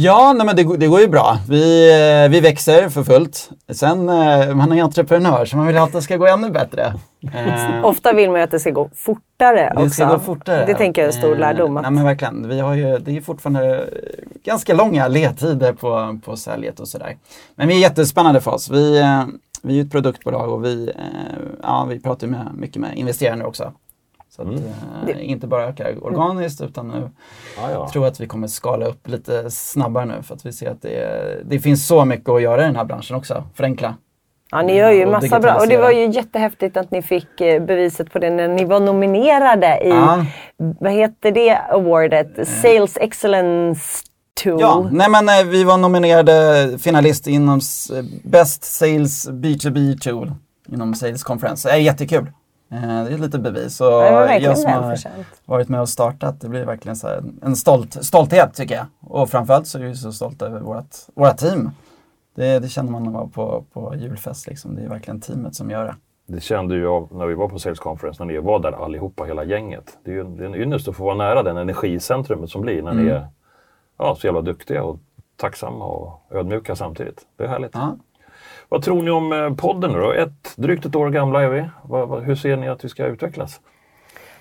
Ja, 0.00 0.32
nej, 0.36 0.46
men 0.46 0.56
det, 0.56 0.64
går- 0.64 0.76
det 0.76 0.86
går 0.86 1.00
ju 1.00 1.08
bra. 1.08 1.38
Vi, 1.48 1.90
eh, 2.24 2.30
vi 2.30 2.40
växer 2.40 2.88
för 2.88 3.02
fullt. 3.02 3.50
Sen, 3.72 4.08
eh, 4.08 4.54
man 4.54 4.72
är 4.72 4.82
entreprenör 4.82 5.44
så 5.44 5.56
man 5.56 5.66
vill 5.66 5.76
att 5.78 5.92
det 5.92 6.02
ska 6.02 6.16
gå 6.16 6.26
ännu 6.26 6.50
bättre. 6.50 6.94
Eh, 7.34 7.84
Ofta 7.84 8.12
vill 8.12 8.30
man 8.30 8.40
ju 8.40 8.44
att 8.44 8.50
det 8.50 8.60
ska 8.60 8.70
gå 8.70 8.90
fortare 8.94 9.72
det 9.76 9.82
också. 9.82 9.90
ska 9.90 10.04
gå 10.04 10.18
fortare. 10.18 10.66
Det 10.66 10.74
tänker 10.74 11.02
jag 11.02 11.08
är 11.08 11.12
en 11.12 11.18
stor 11.18 11.36
lärdom. 11.36 11.76
Att, 11.76 11.82
Nej 11.82 11.90
men 11.92 12.04
verkligen. 12.04 12.48
Vi 12.48 12.60
har 12.60 12.74
ju, 12.74 12.98
det 12.98 13.16
är 13.16 13.20
fortfarande 13.20 13.88
ganska 14.44 14.74
långa 14.74 15.08
ledtider 15.08 15.72
på, 15.72 16.18
på 16.24 16.36
säljet 16.36 16.80
och 16.80 16.88
sådär. 16.88 17.16
Men 17.54 17.68
vi 17.68 17.74
är 17.76 17.80
jättespännande 17.80 18.40
för 18.40 18.50
oss. 18.54 18.70
Vi, 18.70 19.02
vi 19.62 19.78
är 19.80 19.84
ett 19.84 19.90
produktbolag 19.92 20.52
och 20.52 20.64
vi, 20.64 20.90
ja, 21.62 21.86
vi 21.88 22.00
pratar 22.00 22.26
med, 22.26 22.48
mycket 22.54 22.76
med 22.76 22.96
investerare 22.98 23.36
nu 23.36 23.44
också. 23.44 23.72
Så 24.38 24.42
att, 24.42 24.48
eh, 25.10 25.30
inte 25.30 25.46
bara 25.46 25.64
öka 25.68 25.86
organiskt 26.02 26.60
utan 26.60 26.88
nu 26.88 27.10
Ja, 27.56 27.70
ja. 27.70 27.88
tror 27.92 28.06
att 28.06 28.20
vi 28.20 28.26
kommer 28.26 28.46
skala 28.48 28.86
upp 28.86 29.08
lite 29.08 29.50
snabbare 29.50 30.04
nu 30.04 30.22
för 30.22 30.34
att 30.34 30.46
vi 30.46 30.52
ser 30.52 30.70
att 30.70 30.82
det, 30.82 31.42
det 31.44 31.58
finns 31.58 31.86
så 31.86 32.04
mycket 32.04 32.28
att 32.28 32.42
göra 32.42 32.62
i 32.62 32.64
den 32.64 32.76
här 32.76 32.84
branschen 32.84 33.16
också. 33.16 33.44
Förenkla. 33.54 33.94
ja, 34.50 34.62
ni 34.62 34.76
gör 34.76 34.90
ju 34.90 35.04
och 35.06 35.12
massa 35.12 35.40
bra. 35.40 35.54
Och 35.54 35.68
det 35.68 35.76
var 35.76 35.90
ju 35.90 36.06
jättehäftigt 36.10 36.76
att 36.76 36.90
ni 36.90 37.02
fick 37.02 37.40
eh, 37.40 37.62
beviset 37.62 38.12
på 38.12 38.18
det 38.18 38.30
när 38.30 38.48
ni 38.48 38.64
var 38.64 38.80
nominerade 38.80 39.80
i, 39.84 39.88
Ja. 39.88 40.24
vad 40.56 40.92
heter 40.92 41.30
det 41.30 41.56
awardet? 41.56 42.48
Sales 42.48 42.96
Excellence 42.96 44.04
Tool. 44.44 44.60
Ja, 44.60 44.88
nej 44.92 45.10
men 45.10 45.28
eh, 45.28 45.44
vi 45.50 45.64
var 45.64 45.76
nominerade 45.78 46.78
finalist 46.78 47.26
inom 47.26 47.60
Best 48.24 48.64
Sales 48.64 49.28
B2B 49.30 49.98
Tool 49.98 50.32
inom 50.72 50.94
Sales 50.94 51.22
Conference. 51.24 51.68
Det 51.68 51.74
är 51.74 51.78
jättekul. 51.78 52.26
Eh, 52.70 53.04
Det 53.04 53.14
är 53.14 53.18
lite 53.18 53.38
bevis. 53.38 53.80
Verkligen 53.80 54.42
jag 54.42 54.58
som 54.58 54.72
har 54.72 54.98
varit 55.44 55.68
med 55.68 55.80
och 55.80 55.88
startat, 55.88 56.40
det 56.40 56.48
blir 56.48 56.64
verkligen 56.64 56.96
så 56.96 57.06
här 57.08 57.22
en 57.42 57.56
stolt, 57.56 58.04
stolthet 58.04 58.54
tycker 58.54 58.74
jag. 58.74 58.86
Och 59.00 59.30
framförallt 59.30 59.66
så 59.66 59.78
är 59.78 59.82
vi 59.82 59.94
så 59.94 60.12
stolta 60.12 60.46
över 60.46 60.60
vårt, 60.60 60.96
våra 61.14 61.32
team. 61.32 61.70
Det, 62.34 62.58
det 62.58 62.68
känner 62.68 62.90
man 62.90 63.02
när 63.02 63.10
man 63.10 63.20
var 63.20 63.28
på, 63.28 63.64
på 63.72 63.94
julfest. 63.96 64.46
Liksom. 64.46 64.74
Det 64.74 64.82
är 64.82 64.88
verkligen 64.88 65.20
teamet 65.20 65.54
som 65.54 65.70
gör 65.70 65.84
det. 65.84 65.94
Det 66.26 66.40
kände 66.40 66.74
ju 66.74 66.82
jag 66.82 67.08
när 67.12 67.26
vi 67.26 67.34
var 67.34 67.48
på 67.48 67.58
Sales 67.58 67.78
Conference, 67.78 68.24
när 68.24 68.32
ni 68.32 68.38
var 68.38 68.58
där 68.58 68.84
allihopa, 68.84 69.24
hela 69.24 69.44
gänget. 69.44 69.98
Det 70.04 70.10
är 70.10 70.14
ju 70.14 70.20
en, 70.20 70.36
det 70.36 70.42
är 70.42 70.46
en 70.46 70.54
ynnest 70.54 70.88
att 70.88 70.96
få 70.96 71.04
vara 71.04 71.14
nära 71.14 71.42
den 71.42 71.56
energicentrumet 71.56 72.50
som 72.50 72.60
blir 72.62 72.82
när 72.82 72.94
ni 72.94 73.08
är 73.08 73.26
ja, 73.98 74.14
så 74.20 74.26
jävla 74.26 74.40
duktiga 74.40 74.82
och 74.84 74.98
tacksamma 75.36 75.84
och 75.84 76.20
ödmjuka 76.30 76.76
samtidigt. 76.76 77.26
Det 77.36 77.44
är 77.44 77.48
härligt. 77.48 77.70
Ja. 77.74 77.96
Vad 78.68 78.82
tror 78.82 79.02
ni 79.02 79.10
om 79.10 79.32
eh, 79.32 79.54
podden 79.54 79.92
då? 79.92 80.12
Ett, 80.12 80.56
drygt 80.56 80.84
ett 80.84 80.96
år 80.96 81.10
gamla 81.10 81.42
är 81.42 81.48
vi. 81.48 81.60
Hur 82.24 82.34
ser 82.34 82.56
ni 82.56 82.68
att 82.68 82.84
vi 82.84 82.88
ska 82.88 83.06
utvecklas? 83.06 83.60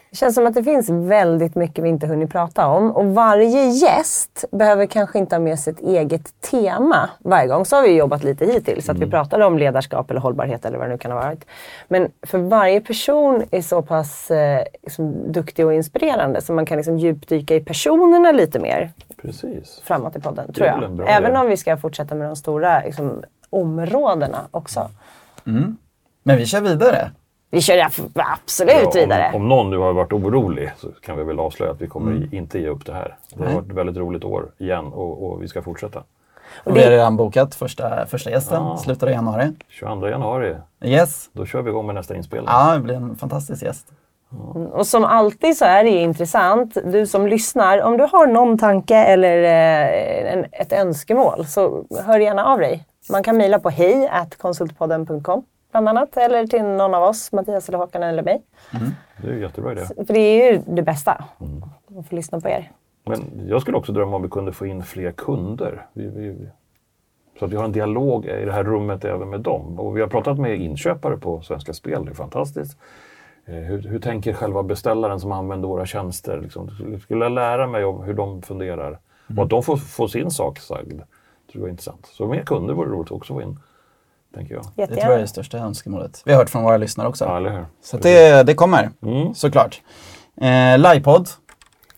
Det 0.09 0.15
känns 0.15 0.35
som 0.35 0.45
att 0.45 0.53
det 0.53 0.63
finns 0.63 0.89
väldigt 0.89 1.55
mycket 1.55 1.83
vi 1.83 1.89
inte 1.89 2.07
hunnit 2.07 2.31
prata 2.31 2.67
om. 2.67 2.91
Och 2.91 3.05
varje 3.05 3.63
gäst 3.65 4.45
behöver 4.51 4.85
kanske 4.85 5.19
inte 5.19 5.35
ha 5.35 5.39
med 5.39 5.59
sig 5.59 5.73
ett 5.73 5.79
eget 5.79 6.41
tema 6.41 7.09
varje 7.19 7.47
gång. 7.47 7.65
Så 7.65 7.75
har 7.75 7.83
vi 7.83 7.95
jobbat 7.95 8.23
lite 8.23 8.45
hittills. 8.45 8.89
Att 8.89 8.97
vi 8.97 9.09
pratade 9.09 9.45
om 9.45 9.57
ledarskap 9.57 10.11
eller 10.11 10.21
hållbarhet 10.21 10.65
eller 10.65 10.77
vad 10.77 10.87
det 10.87 10.91
nu 10.91 10.97
kan 10.97 11.11
ha 11.11 11.19
varit. 11.19 11.45
Men 11.87 12.11
för 12.21 12.37
varje 12.37 12.81
person 12.81 13.43
är 13.51 13.61
så 13.61 13.81
pass 13.81 14.31
eh, 14.31 14.63
liksom, 14.83 15.31
duktig 15.31 15.65
och 15.65 15.73
inspirerande 15.73 16.41
så 16.41 16.53
man 16.53 16.65
kan 16.65 16.77
liksom 16.77 16.97
djupdyka 16.97 17.55
i 17.55 17.59
personerna 17.59 18.31
lite 18.31 18.59
mer 18.59 18.91
Precis. 19.21 19.81
framåt 19.83 20.15
i 20.15 20.19
podden. 20.19 20.53
Tror 20.53 20.67
jag. 20.67 20.83
Även 21.09 21.31
idé. 21.31 21.39
om 21.39 21.47
vi 21.47 21.57
ska 21.57 21.77
fortsätta 21.77 22.15
med 22.15 22.27
de 22.27 22.35
stora 22.35 22.81
liksom, 22.81 23.23
områdena 23.49 24.47
också. 24.51 24.89
Men 26.23 26.37
vi 26.37 26.45
kör 26.45 26.61
vidare. 26.61 27.11
Vi 27.51 27.61
kör 27.61 27.87
absolut 28.15 28.95
vidare. 28.95 29.31
Om, 29.33 29.41
om 29.41 29.49
någon 29.49 29.69
nu 29.69 29.77
har 29.77 29.93
varit 29.93 30.13
orolig 30.13 30.71
så 30.77 30.87
kan 30.91 31.17
vi 31.17 31.23
väl 31.23 31.39
avslöja 31.39 31.71
att 31.71 31.81
vi 31.81 31.87
kommer 31.87 32.11
Mm. 32.11 32.29
inte 32.31 32.59
ge 32.59 32.67
upp 32.67 32.85
det 32.85 32.93
här. 32.93 33.15
Det 33.35 33.43
har 33.45 33.53
varit 33.53 33.65
ett 33.69 33.73
väldigt 33.75 33.97
roligt 33.97 34.23
år 34.23 34.45
igen 34.57 34.85
och, 34.85 35.23
och 35.31 35.43
vi 35.43 35.47
ska 35.47 35.61
fortsätta. 35.61 36.03
Och 36.63 36.77
vi 36.77 36.83
har 36.83 36.89
redan 36.91 37.17
bokat 37.17 37.55
första, 37.55 38.05
första 38.05 38.29
gästen, 38.29 38.77
slutet 38.77 39.03
av 39.03 39.09
januari. 39.09 39.51
22 39.69 40.07
januari, 40.09 40.55
Yes. 40.83 41.29
då 41.33 41.45
kör 41.45 41.61
vi 41.61 41.69
igång 41.69 41.85
med 41.85 41.95
nästa 41.95 42.15
inspelning. 42.15 42.49
Ja, 42.51 42.73
det 42.73 42.79
blir 42.79 42.95
en 42.95 43.15
fantastisk 43.15 43.63
gäst. 43.63 43.87
Och 44.71 44.87
som 44.87 45.05
alltid 45.05 45.57
så 45.57 45.65
är 45.65 45.83
det 45.83 45.89
ju 45.89 45.99
intressant, 45.99 46.77
du 46.85 47.07
som 47.07 47.27
lyssnar, 47.27 47.81
om 47.81 47.97
du 47.97 48.03
har 48.03 48.27
någon 48.27 48.57
tanke 48.57 48.95
eller 48.95 49.43
eh, 49.43 50.33
en, 50.33 50.45
ett 50.51 50.73
önskemål 50.73 51.45
så 51.45 51.85
hör 52.05 52.19
gärna 52.19 52.45
av 52.45 52.59
dig. 52.59 52.85
Man 53.09 53.23
kan 53.23 53.37
mejla 53.37 53.59
på 53.59 53.69
hej 53.69 54.09
konsultpodden.com 54.37 55.43
bland 55.71 55.89
annat 55.89 56.17
eller 56.17 56.47
till 56.47 56.63
någon 56.63 56.93
av 56.93 57.03
oss, 57.03 57.31
Mattias 57.31 57.69
eller 57.69 57.77
Håkan 57.77 58.03
eller 58.03 58.23
mig. 58.23 58.41
Det 59.21 59.27
är 59.27 59.33
ju 59.33 59.41
jättebra 59.41 59.71
idé. 59.71 59.81
För 59.85 60.13
det 60.13 60.19
är 60.19 60.51
ju 60.53 60.61
det 60.67 60.81
bästa, 60.81 61.11
att 61.99 62.07
få 62.09 62.15
lyssna 62.15 62.39
på 62.41 62.49
er. 62.49 62.71
Men 63.05 63.47
jag 63.49 63.61
skulle 63.61 63.77
också 63.77 63.91
drömma 63.91 64.15
om 64.15 64.21
vi 64.21 64.29
kunde 64.29 64.53
få 64.53 64.65
in 64.65 64.83
fler 64.83 65.11
kunder. 65.11 65.85
Vi, 65.93 66.07
vi, 66.07 66.47
så 67.39 67.45
att 67.45 67.51
vi 67.51 67.55
har 67.55 67.63
en 67.65 67.71
dialog 67.71 68.25
i 68.25 68.45
det 68.45 68.51
här 68.51 68.63
rummet 68.63 69.05
även 69.05 69.29
med 69.29 69.39
dem. 69.41 69.79
Och 69.79 69.97
vi 69.97 70.01
har 70.01 70.07
pratat 70.07 70.39
med 70.39 70.61
inköpare 70.61 71.17
på 71.17 71.41
Svenska 71.41 71.73
Spel, 71.73 72.05
det 72.05 72.11
är 72.11 72.15
fantastiskt. 72.15 72.77
Eh, 73.45 73.53
Hur, 73.55 73.81
hur 73.81 73.99
tänker 73.99 74.33
själva 74.33 74.63
beställaren 74.63 75.19
som 75.19 75.31
använder 75.31 75.67
våra 75.67 75.85
tjänster? 75.85 76.41
Liksom, 76.41 76.69
skulle- 77.03 77.25
jag 77.25 77.31
lära 77.31 77.67
mig 77.67 77.85
om 77.85 78.03
hur 78.03 78.13
de 78.13 78.41
funderar? 78.41 78.99
Och 79.37 79.43
att 79.43 79.49
de 79.49 79.63
får, 79.63 79.77
får 79.77 80.07
sin 80.07 80.31
sak 80.31 80.59
sagd, 80.59 81.01
tror 81.51 81.61
jag 81.63 81.67
är 81.67 81.71
intressant. 81.71 82.05
Så 82.11 82.27
mer 82.27 82.43
kunder 82.43 82.73
vore 82.73 82.89
roligt 82.89 83.11
också 83.11 83.33
att 83.33 83.37
få 83.37 83.41
in, 83.41 83.59
tänker 84.35 84.53
jag. 84.53 84.63
Det 84.63 84.65
tror 84.65 84.75
jag 84.77 84.89
är 84.89 84.95
Jättegärna. 84.97 85.21
det 85.21 85.27
största 85.27 85.57
önskemålet. 85.57 86.21
Vi 86.25 86.31
har 86.31 86.39
hört 86.39 86.49
från 86.49 86.63
våra 86.63 86.77
lyssnare 86.77 87.07
också. 87.07 87.25
Ja, 87.25 87.37
eller 87.37 87.49
hur? 87.49 87.65
Så 87.83 87.97
det, 87.97 88.43
det 88.43 88.53
kommer, 88.53 88.89
Mm. 89.01 89.33
såklart. 89.35 89.81
Eh, 90.41 90.77
Livepodd, 90.77 91.29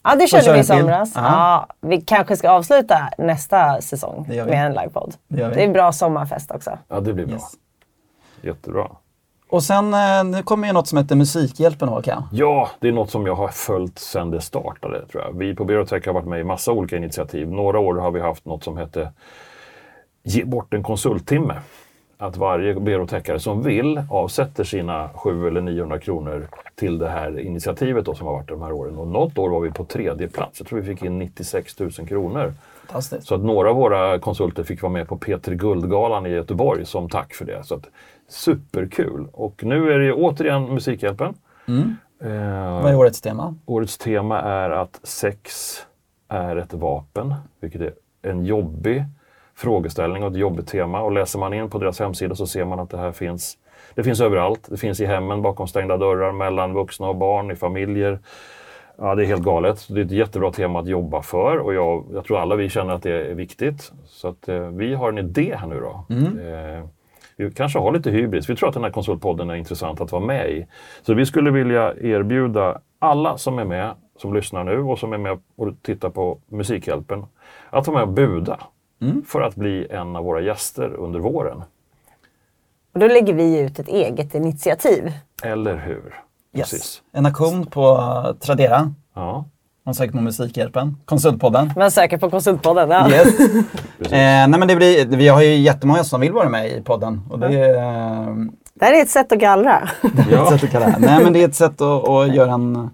Ja, 0.03 0.15
det 0.15 0.27
körde 0.27 0.53
vi 0.53 0.59
i 0.59 0.63
somras. 0.63 1.11
Ja. 1.15 1.67
Vi 1.81 2.01
kanske 2.01 2.35
ska 2.37 2.49
avsluta 2.49 3.09
nästa 3.17 3.81
säsong 3.81 4.25
Det 4.29 4.45
med 4.45 4.65
en 4.65 4.73
livepodd. 4.73 5.15
Det. 5.27 5.47
Det 5.47 5.63
är 5.63 5.69
bra 5.73 5.91
sommarfest 5.91 6.51
också. 6.51 6.77
Ja, 6.87 6.99
det 6.99 7.13
blir 7.13 7.25
bra. 7.25 7.33
Yes. 7.35 7.51
Jättebra. 8.41 8.87
Och 9.49 9.63
sen 9.63 9.93
eh, 9.93 10.23
nu 10.23 10.43
kommer 10.43 10.67
ju 10.67 10.73
något 10.73 10.87
som 10.87 10.97
heter 10.97 11.15
Musikhjälpen 11.15 11.89
Håkan. 11.89 12.23
Ja, 12.31 12.69
det 12.79 12.87
är 12.87 12.91
något 12.91 13.09
som 13.11 13.25
jag 13.25 13.35
har 13.35 13.47
följt 13.47 13.99
sedan 13.99 14.31
det 14.31 14.41
startade. 14.41 15.05
tror 15.07 15.23
jag. 15.23 15.37
Vi 15.37 15.55
på 15.55 15.65
Berotech 15.65 16.05
har 16.05 16.13
varit 16.13 16.27
med 16.27 16.39
i 16.39 16.43
massa 16.43 16.71
olika 16.71 16.97
initiativ. 16.97 17.51
Några 17.51 17.79
år 17.79 17.95
har 17.95 18.11
vi 18.11 18.19
haft 18.19 18.45
något 18.45 18.63
som 18.63 18.77
hette 18.77 19.11
Ge 20.23 20.45
bort 20.45 20.73
en 20.73 20.83
konsulttimme 20.83 21.53
att 22.21 22.38
varje 22.38 22.73
byråtäckare 22.79 23.39
som 23.39 23.63
vill 23.63 24.01
avsätter 24.09 24.63
sina 24.63 25.09
700 25.13 25.47
eller 25.47 25.61
900 25.61 25.99
kronor 25.99 26.47
till 26.75 26.97
det 26.97 27.09
här 27.09 27.39
initiativet 27.39 28.05
då, 28.05 28.15
som 28.15 28.27
har 28.27 28.33
varit 28.33 28.47
de 28.47 28.61
här 28.61 28.71
åren. 28.71 28.97
Och 28.97 29.07
något 29.07 29.38
år 29.38 29.49
var 29.49 29.59
vi 29.59 29.71
på 29.71 29.85
tredje 29.85 30.27
plats. 30.27 30.59
Jag 30.59 30.67
tror 30.67 30.79
vi 30.79 30.85
fick 30.85 31.03
in 31.03 31.19
96 31.19 31.79
000 31.79 31.91
kronor. 31.91 32.53
Så 33.21 33.35
att 33.35 33.41
några 33.41 33.69
av 33.69 33.75
våra 33.75 34.19
konsulter 34.19 34.63
fick 34.63 34.81
vara 34.81 34.93
med 34.93 35.07
på 35.07 35.17
Peter 35.17 35.53
Guldgalan 35.53 36.25
i 36.25 36.29
Göteborg 36.29 36.85
som 36.85 37.09
tack 37.09 37.33
för 37.33 37.45
det. 37.45 37.63
Så 37.63 37.75
att, 37.75 37.85
superkul! 38.29 39.27
Och 39.33 39.63
nu 39.63 39.91
är 39.93 39.99
det 39.99 40.13
återigen 40.13 40.73
Musikhjälpen. 40.73 41.33
Eh, 42.21 42.81
Vad 42.83 42.91
är 42.91 42.95
årets 42.95 43.21
tema? 43.21 43.55
Årets 43.65 43.97
tema 43.97 44.41
är 44.41 44.69
att 44.69 44.99
sex 45.03 45.75
är 46.27 46.55
ett 46.55 46.73
vapen, 46.73 47.35
vilket 47.59 47.81
är 47.81 47.93
en 48.21 48.45
jobbig 48.45 49.05
frågeställning 49.59 50.23
och 50.23 50.31
ett 50.31 50.37
jobbigt 50.37 50.67
tema. 50.67 51.01
Och 51.01 51.11
läser 51.11 51.39
man 51.39 51.53
in 51.53 51.69
på 51.69 51.77
deras 51.77 51.99
hemsida 51.99 52.35
så 52.35 52.47
ser 52.47 52.65
man 52.65 52.79
att 52.79 52.89
det 52.89 52.97
här 52.97 53.11
finns. 53.11 53.57
Det 53.95 54.03
finns 54.03 54.21
överallt. 54.21 54.67
Det 54.69 54.77
finns 54.77 54.99
i 54.99 55.05
hemmen, 55.05 55.41
bakom 55.41 55.67
stängda 55.67 55.97
dörrar, 55.97 56.31
mellan 56.31 56.73
vuxna 56.73 57.07
och 57.07 57.15
barn, 57.15 57.51
i 57.51 57.55
familjer. 57.55 58.19
Ja, 58.97 59.15
det 59.15 59.23
är 59.23 59.25
helt 59.25 59.43
galet. 59.43 59.87
Det 59.89 60.01
är 60.01 60.05
ett 60.05 60.11
jättebra 60.11 60.51
tema 60.51 60.79
att 60.79 60.87
jobba 60.87 61.21
för 61.21 61.57
och 61.57 61.73
jag, 61.73 62.05
jag 62.13 62.25
tror 62.25 62.39
alla 62.39 62.55
vi 62.55 62.69
känner 62.69 62.93
att 62.93 63.03
det 63.03 63.11
är 63.11 63.33
viktigt. 63.33 63.91
Så 64.05 64.27
att 64.27 64.47
eh, 64.47 64.59
vi 64.59 64.93
har 64.93 65.09
en 65.09 65.17
idé 65.17 65.55
här 65.59 65.67
nu 65.67 65.79
då. 65.79 66.05
Eh, 66.41 66.85
vi 67.35 67.51
kanske 67.51 67.79
har 67.79 67.91
lite 67.91 68.11
hybris. 68.11 68.49
Vi 68.49 68.55
tror 68.55 68.69
att 68.69 68.73
den 68.73 68.83
här 68.83 68.91
konsultpodden 68.91 69.49
är 69.49 69.55
intressant 69.55 70.01
att 70.01 70.11
vara 70.11 70.25
med 70.25 70.49
i. 70.49 70.65
Så 71.01 71.13
vi 71.13 71.25
skulle 71.25 71.51
vilja 71.51 71.93
erbjuda 72.01 72.81
alla 72.99 73.37
som 73.37 73.59
är 73.59 73.65
med, 73.65 73.91
som 74.17 74.33
lyssnar 74.33 74.63
nu 74.63 74.79
och 74.79 74.99
som 74.99 75.13
är 75.13 75.17
med 75.17 75.39
och 75.55 75.73
tittar 75.81 76.09
på 76.09 76.39
Musikhjälpen, 76.47 77.25
att 77.69 77.87
vara 77.87 77.97
med 77.97 78.07
och 78.07 78.13
buda 78.13 78.59
för 79.27 79.41
att 79.41 79.55
bli 79.55 79.87
en 79.89 80.15
av 80.15 80.23
våra 80.23 80.41
gäster 80.41 80.93
under 80.93 81.19
våren. 81.19 81.63
Och 82.93 82.99
då 82.99 83.07
lägger 83.07 83.33
vi 83.33 83.59
ut 83.59 83.79
ett 83.79 83.87
eget 83.87 84.35
initiativ. 84.35 85.11
Eller 85.43 85.77
hur? 85.77 86.23
Yes. 86.53 86.71
Precis. 86.71 87.01
En 87.11 87.25
auktion 87.25 87.65
på 87.65 87.97
uh, 87.97 88.33
Tradera. 88.33 88.93
Ja, 89.15 89.45
Man 89.85 89.95
söker 89.95 90.11
på 90.11 90.21
Musikhjälpen. 90.21 90.97
Konsultpodden. 91.05 91.71
Man 91.75 91.91
söker 91.91 92.17
på 92.17 92.29
Konsultpodden. 92.29 92.89
Ja. 92.89 93.09
Yes. 93.09 93.39
eh, 93.99 94.09
nej 94.11 94.47
men 94.47 94.67
det 94.67 94.75
blir, 94.75 95.05
vi 95.05 95.27
har 95.27 95.41
ju 95.41 95.55
jättemånga 95.55 96.03
som 96.03 96.21
vill 96.21 96.31
vara 96.31 96.49
med 96.49 96.71
i 96.71 96.81
podden. 96.81 97.21
Och 97.29 97.39
det 97.39 97.59
är 97.59 97.77
eh, 97.77 98.35
Det 98.73 98.85
här 98.85 98.93
är 98.93 99.01
ett 99.01 99.09
sätt 99.09 99.31
att 99.31 99.39
gallra. 99.39 99.89
ett 100.53 100.59
sätt 100.61 100.75
att. 100.75 100.99
Nej 100.99 101.23
men 101.23 101.33
det 101.33 101.43
är 101.43 101.47
ett 101.47 101.55
sätt 101.55 101.81
att, 101.81 102.07
att 102.09 102.35
göra 102.35 102.51
en 102.51 102.89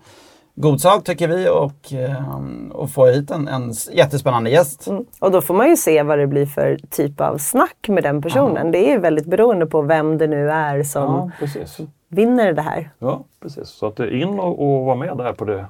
god 0.55 0.81
sak 0.81 1.03
tycker 1.03 1.27
vi 1.27 1.49
och, 1.49 1.93
eh, 1.93 2.41
och 2.71 2.89
få 2.89 3.05
hit 3.05 3.31
en, 3.31 3.47
en 3.47 3.73
jättespännande 3.93 4.49
gäst. 4.49 4.87
Mm. 4.87 5.05
Och 5.19 5.31
då 5.31 5.41
får 5.41 5.53
man 5.53 5.69
ju 5.69 5.77
se 5.77 6.03
vad 6.03 6.19
det 6.19 6.27
blir 6.27 6.45
för 6.45 6.79
typ 6.89 7.21
av 7.21 7.37
snack 7.37 7.87
med 7.87 8.03
den 8.03 8.21
personen. 8.21 8.71
Det 8.71 8.87
är 8.87 8.91
ju 8.91 8.99
väldigt 8.99 9.25
beroende 9.25 9.65
på 9.65 9.81
vem 9.81 10.17
det 10.17 10.27
nu 10.27 10.49
är 10.49 10.83
som 10.83 11.31
ja, 11.39 11.85
vinner 12.09 12.53
det 12.53 12.61
här. 12.61 12.89
Ja, 12.99 13.23
precis. 13.41 13.67
Så 13.67 13.87
att 13.87 13.99
är 13.99 14.21
in 14.21 14.39
och, 14.39 14.59
och 14.59 14.85
vara 14.85 14.95
med 14.95 15.17
där 15.17 15.33
på 15.33 15.45
det 15.45 15.65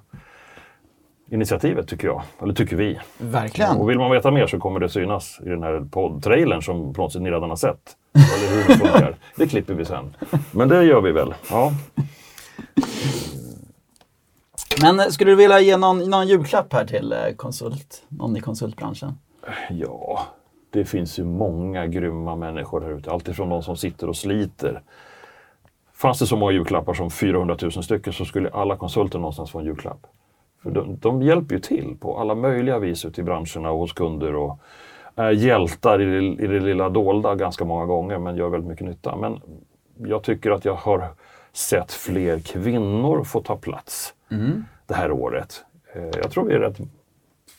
initiativet 1.29 1.87
tycker 1.87 2.07
jag. 2.07 2.21
Eller 2.41 2.53
tycker 2.53 2.75
vi. 2.75 2.99
Verkligen. 3.17 3.77
Och 3.77 3.89
vill 3.89 3.97
man 3.97 4.11
veta 4.11 4.31
mer 4.31 4.47
så 4.47 4.59
kommer 4.59 4.79
det 4.79 4.89
synas 4.89 5.39
i 5.45 5.49
den 5.49 5.63
här 5.63 5.79
podd-trailern 5.91 6.61
som 6.61 6.93
på 6.93 7.01
något 7.01 7.13
sätt 7.13 7.21
ni 7.21 7.31
redan 7.31 7.49
har 7.49 7.57
sett. 7.57 7.95
Eller 8.13 8.55
hur 8.55 8.67
det 8.67 8.77
funkar. 8.77 9.15
Det 9.35 9.47
klipper 9.47 9.73
vi 9.73 9.85
sen. 9.85 10.15
Men 10.51 10.67
det 10.67 10.83
gör 10.83 11.01
vi 11.01 11.11
väl. 11.11 11.33
Ja. 11.49 11.71
Men 14.81 14.99
eh, 14.99 15.05
skulle 15.05 15.31
du 15.31 15.35
vilja 15.35 15.59
ge 15.59 15.77
någon, 15.77 16.09
någon 16.09 16.27
julklapp 16.27 16.73
här 16.73 16.85
till 16.85 17.11
eh, 17.11 17.35
konsult, 17.37 18.03
någon 18.09 18.37
i 18.37 18.41
konsultbranschen? 18.41 19.17
ja, 19.69 20.21
det 20.69 20.85
finns 20.85 21.19
ju 21.19 21.23
många 21.23 21.87
grymma 21.87 22.35
människor 22.35 22.81
här 22.81 22.97
ute. 22.97 23.11
Alltifrån 23.11 23.49
de 23.49 23.63
som 23.63 23.77
sitter 23.77 24.09
och 24.09 24.15
sliter. 24.15 24.81
Fanns 25.93 26.19
det 26.19 26.27
så 26.27 26.37
många 26.37 26.51
julklappar 26.51 26.93
som 26.93 27.11
400 27.11 27.57
000 27.61 27.71
stycken 27.71 28.13
så 28.13 28.25
skulle 28.25 28.49
alla 28.49 28.77
konsulter 28.77 29.19
någonstans 29.19 29.51
få 29.51 29.59
en 29.59 29.65
julklapp. 29.65 30.07
För 30.63 30.71
de, 30.71 30.97
de 30.97 31.21
hjälper 31.21 31.55
ju 31.55 31.61
till 31.61 31.97
på 31.99 32.19
alla 32.19 32.35
möjliga 32.35 32.79
vis 32.79 33.05
ute 33.05 33.21
i 33.21 33.23
branscherna 33.23 33.71
och 33.71 33.79
hos 33.79 33.93
kunder 33.93 34.35
och 34.35 34.59
är 35.15 35.31
hjältar 35.31 36.01
i 36.01 36.05
det, 36.05 36.43
i 36.43 36.47
det 36.47 36.59
lilla 36.59 36.89
dolda 36.89 37.35
ganska 37.35 37.65
många 37.65 37.85
gånger 37.85 38.17
men 38.17 38.35
gör 38.35 38.49
väldigt 38.49 38.69
mycket 38.69 38.87
nytta. 38.87 39.15
Men 39.15 39.41
jag 39.97 40.23
tycker 40.23 40.51
att 40.51 40.65
jag 40.65 40.75
har 40.75 41.09
sett 41.55 41.91
fler 41.91 42.39
kvinnor 42.39 43.23
få 43.23 43.41
ta 43.41 43.55
plats 43.55 44.13
det 44.87 44.93
här 44.93 45.11
året. 45.11 45.63
Eh, 45.95 46.01
Jag 46.21 46.31
tror 46.31 46.45
vi 46.45 46.53
är 46.53 46.59
rätt 46.59 46.77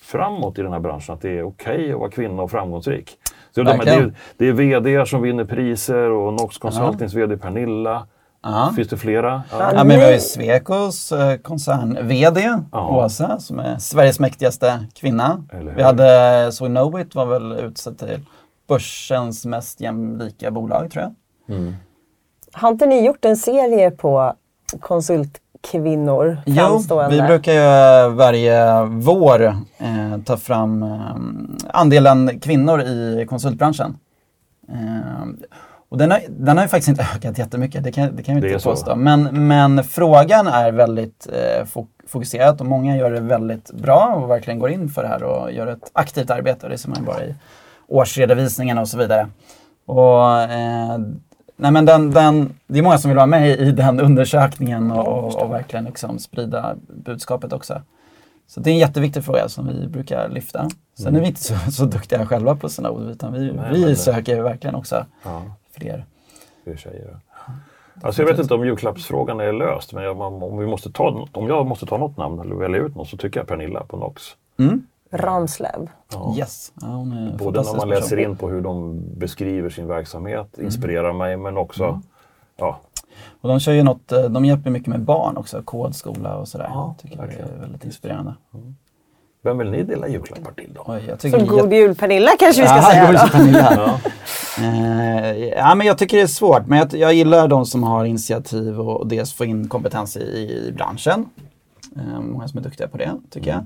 framåt 0.03 0.59
i 0.59 0.63
den 0.63 0.73
här 0.73 0.81
branschen, 0.81 1.15
att 1.15 1.21
det 1.21 1.39
är 1.39 1.43
okej 1.43 1.93
att 1.93 1.99
vara 1.99 2.11
kvinna 2.11 2.43
och 2.43 2.51
framgångsrik. 2.51 3.19
Så 3.55 3.63
de, 3.63 3.79
det, 3.79 3.91
är, 3.91 4.15
det 4.37 4.49
är 4.49 4.53
VD 4.53 5.07
som 5.07 5.23
vinner 5.23 5.45
priser 5.45 6.11
och 6.11 6.33
Nox 6.33 6.59
Consultings 6.59 7.15
VD 7.15 7.37
Pernilla. 7.37 8.07
Ja. 8.43 8.73
Finns 8.77 8.89
det 8.89 8.97
flera? 8.97 9.43
Ja. 9.51 9.73
Ja, 9.75 9.85
men 9.85 9.99
vi 9.99 10.05
har 10.05 10.13
ju 10.13 10.19
Swecos 10.21 11.13
eh, 11.13 11.37
koncern-VD, 11.37 12.41
Ja. 12.73 12.89
Åsa, 13.05 13.39
som 13.39 13.59
är 13.59 13.79
Sveriges 13.79 14.21
mäktigaste 14.21 14.87
kvinna. 14.95 15.45
Vi 15.77 15.83
hade 15.83 16.53
So 16.53 16.67
Know 16.67 17.01
It 17.01 17.15
var 17.15 17.27
väl 17.27 17.53
utsett 17.53 17.99
till 17.99 18.21
börsens 18.69 19.47
mest 19.47 19.81
jämlika 19.81 20.51
bolag, 20.51 20.91
tror 20.91 21.03
jag. 21.05 21.15
Har 22.59 22.69
inte 22.69 22.87
ni 22.87 23.05
gjort 23.07 23.25
en 23.25 23.37
serie 23.37 23.91
på 23.91 24.33
konsultkvinnor? 24.81 26.39
Jo, 26.47 26.79
vi 27.11 27.23
brukar 27.23 27.53
ju 27.53 27.59
eh, 28.05 28.09
varje 28.15 28.85
vår 28.85 29.43
eh, 29.45 29.55
ta 30.25 30.37
fram 30.37 30.83
eh, 30.83 31.17
andelen 31.71 32.41
kvinnor 32.41 32.81
i 32.83 33.27
konsultbranschen. 33.29 33.99
Eh, 34.69 35.47
och 35.89 35.99
den 35.99 36.11
har, 36.11 36.21
den 36.29 36.57
har 36.57 36.65
ju 36.65 36.69
faktiskt 36.69 36.89
inte 36.89 37.03
ökat 37.17 37.39
jättemycket, 37.39 37.85
det 37.85 37.93
kan, 37.93 38.17
det 38.17 38.23
kan 38.23 38.35
vi 38.35 38.41
inte 38.53 38.65
påstå. 38.71 38.97
Men, 38.97 39.23
men 39.49 39.85
frågan 39.85 40.47
är 40.47 40.73
väldigt 40.73 41.29
eh, 41.33 41.65
fok- 41.65 41.87
fokuserad 42.07 42.61
och 42.61 42.67
många 42.67 42.97
gör 42.97 43.11
det 43.11 43.21
väldigt 43.21 43.71
bra 43.73 44.21
och 44.23 44.31
verkligen 44.31 44.59
går 44.59 44.71
in 44.71 44.89
för 44.89 45.03
det 45.03 45.09
här 45.09 45.23
och 45.23 45.53
gör 45.53 45.67
ett 45.67 45.91
aktivt 45.93 46.31
arbete. 46.31 46.69
Det 46.69 46.79
ser 46.79 46.89
man 46.89 46.99
ju 47.01 47.05
bara 47.07 47.25
i 47.25 47.35
årsredovisningarna 47.89 48.81
och 48.81 48.89
så 48.89 48.99
vidare. 48.99 49.29
Och, 49.87 50.41
eh, 50.41 50.99
nej 51.57 51.71
men 51.71 51.85
den, 51.85 52.11
den, 52.11 52.55
det 52.67 52.79
är 52.79 52.83
många 52.83 52.99
som 52.99 53.09
vill 53.09 53.17
vara 53.17 53.27
med 53.27 53.61
i, 53.61 53.73
den 53.73 54.01
undersökningen 54.01 54.91
och, 54.93 55.09
och, 55.09 55.43
och 55.43 55.53
verkligen 55.53 55.85
liksom 55.85 56.19
sprida 56.19 56.77
budskapet 56.89 57.53
också. 57.53 57.83
Så 58.47 58.61
det 58.61 58.71
är 58.71 58.73
en 58.73 58.79
jätteviktig 58.79 59.25
fråga 59.25 59.49
som 59.49 59.69
vi 59.69 59.89
brukar 59.89 60.29
lyfta. 60.29 60.69
Sen 60.99 61.17
är 61.17 61.21
vi 61.21 61.27
inte 61.27 61.43
så, 61.43 61.55
så 61.71 61.85
duktiga 61.85 62.27
själva 62.27 62.57
på 62.57 62.69
Snode 62.69 63.13
utan 63.13 63.33
vi, 63.33 63.53
Nej, 63.53 63.71
vi 63.73 63.85
men 63.85 63.97
söker 63.97 64.43
verkligen 64.43 64.75
också 64.75 65.07
Ja, 65.25 65.43
fler. 65.71 66.05
är 66.65 66.77
tjejer. 66.77 67.17
Alltså 68.03 68.23
jag 68.23 68.29
vet 68.29 68.39
inte 68.39 68.55
om 68.55 68.67
julklappsfrågan 68.67 69.41
är 69.41 69.53
löst, 69.53 69.93
men 69.93 70.05
jag, 70.05 70.21
om, 70.21 70.59
vi 70.59 70.67
måste 70.67 70.91
ta, 70.93 71.27
om 71.33 71.49
jag 71.49 71.67
måste 71.67 71.87
ta 71.87 71.97
något 71.99 72.17
namn 72.17 72.41
eller 72.41 72.55
välja 72.55 72.81
ut 72.81 72.95
något 72.95 73.09
så 73.09 73.17
tycker 73.17 73.41
jag 73.41 73.47
Pernilla 73.47 73.81
på 73.85 73.97
Nox. 73.97 74.23
Mm. 74.59 74.87
Ramslöv. 75.17 75.89
Ja. 76.13 76.35
Yes. 76.39 76.73
Ja, 76.81 76.87
hon 76.87 77.13
är 77.13 77.31
en 77.31 77.37
Både 77.37 77.63
när 77.63 77.75
man 77.77 77.89
läser 77.89 78.17
person. 78.17 78.19
in 78.31 78.37
på 78.37 78.49
hur 78.49 78.61
de 78.61 79.03
beskriver 79.19 79.71
sin 79.71 79.87
verksamhet, 79.87 80.59
inspirerar 80.59 81.13
mig, 81.13 81.37
men 81.37 81.57
också 81.57 82.01
ja, 82.57 82.81
Och 83.41 83.49
de 83.49 83.61
kör 83.61 83.73
ju 83.73 83.83
något, 83.83 84.13
eh, 84.13 84.23
de 84.25 84.45
hjälper 84.45 84.71
mycket 84.71 84.89
med 84.89 85.01
barn 85.01 85.37
också, 85.37 85.63
kodskola 85.63 86.37
och 86.37 86.49
sådär. 86.49 86.71
Ja, 86.71 86.95
tycker 87.03 87.17
jag 87.17 87.33
är 87.33 87.61
väldigt 87.61 87.85
inspirerande. 87.85 88.35
Vem 89.43 89.59
vill 89.59 89.71
ni 89.71 89.83
dela 89.83 90.09
julklappar 90.09 90.53
till 90.53 90.71
då? 90.75 90.83
Oj, 90.87 91.03
jag 91.09 91.19
tycker 91.21 91.39
Så 91.41 91.47
god 91.57 91.73
jul 91.73 91.95
Pernilla 91.95 92.31
kanske 92.39 92.63
vi 92.63 92.69
ska 92.69 92.77
Ja, 92.77 92.83
säga 92.83 93.07
god 93.07 93.15
då. 93.15 93.21
jul 93.21 93.31
Pernilla. 93.31 94.01
Ja. 94.59 94.63
Eh, 94.63 95.37
ja, 95.49 95.75
men 95.75 95.87
jag 95.87 95.99
tycker 95.99 96.17
det 96.17 96.23
är 96.23 96.27
svårt, 96.27 96.67
men 96.67 96.79
jag, 96.79 96.95
jag 96.95 97.15
gillar 97.15 97.49
de 97.49 97.67
som 97.67 97.83
har 97.83 98.05
initiativ 98.05 98.81
och, 98.81 98.97
och 99.01 99.07
dels 99.07 99.33
få 99.33 99.45
in 99.45 99.69
kompetens 99.69 100.17
i, 100.17 100.21
i 100.69 100.73
branschen. 100.77 101.27
Eh, 101.97 102.21
många 102.21 102.49
som 102.49 102.59
är 102.59 102.63
duktiga 102.63 102.89
på 102.89 102.97
det, 102.99 103.13
tycker 103.31 103.51
jag. 103.51 103.65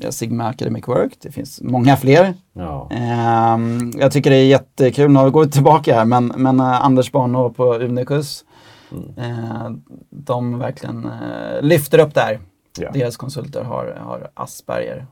Ja, 0.00 0.12
Sigma 0.12 0.48
Academic 0.48 0.88
Work, 0.88 1.12
det 1.20 1.30
finns 1.30 1.60
många 1.62 1.96
fler. 1.96 2.34
Ja. 2.52 2.88
Eh, 2.90 3.58
jag 4.00 4.12
tycker 4.12 4.30
det 4.30 4.36
är 4.36 4.46
jättekul, 4.46 5.10
nu 5.10 5.30
går 5.30 5.44
vi 5.44 5.50
tillbaka 5.50 5.94
här, 5.94 6.04
men, 6.04 6.26
men 6.36 6.60
eh, 6.60 6.84
Anders 6.84 7.12
Barnå 7.12 7.50
på 7.50 7.74
Unicus, 7.74 8.44
eh, 9.16 9.70
de 10.10 10.58
verkligen 10.58 11.04
eh, 11.04 11.62
lyfter 11.62 11.98
upp 11.98 12.14
där. 12.14 12.40
Ja. 12.78 12.90
Deras 12.92 13.16
konsulter 13.16 13.64
har, 13.64 13.98
har 14.00 14.30
Asperger. 14.34 15.06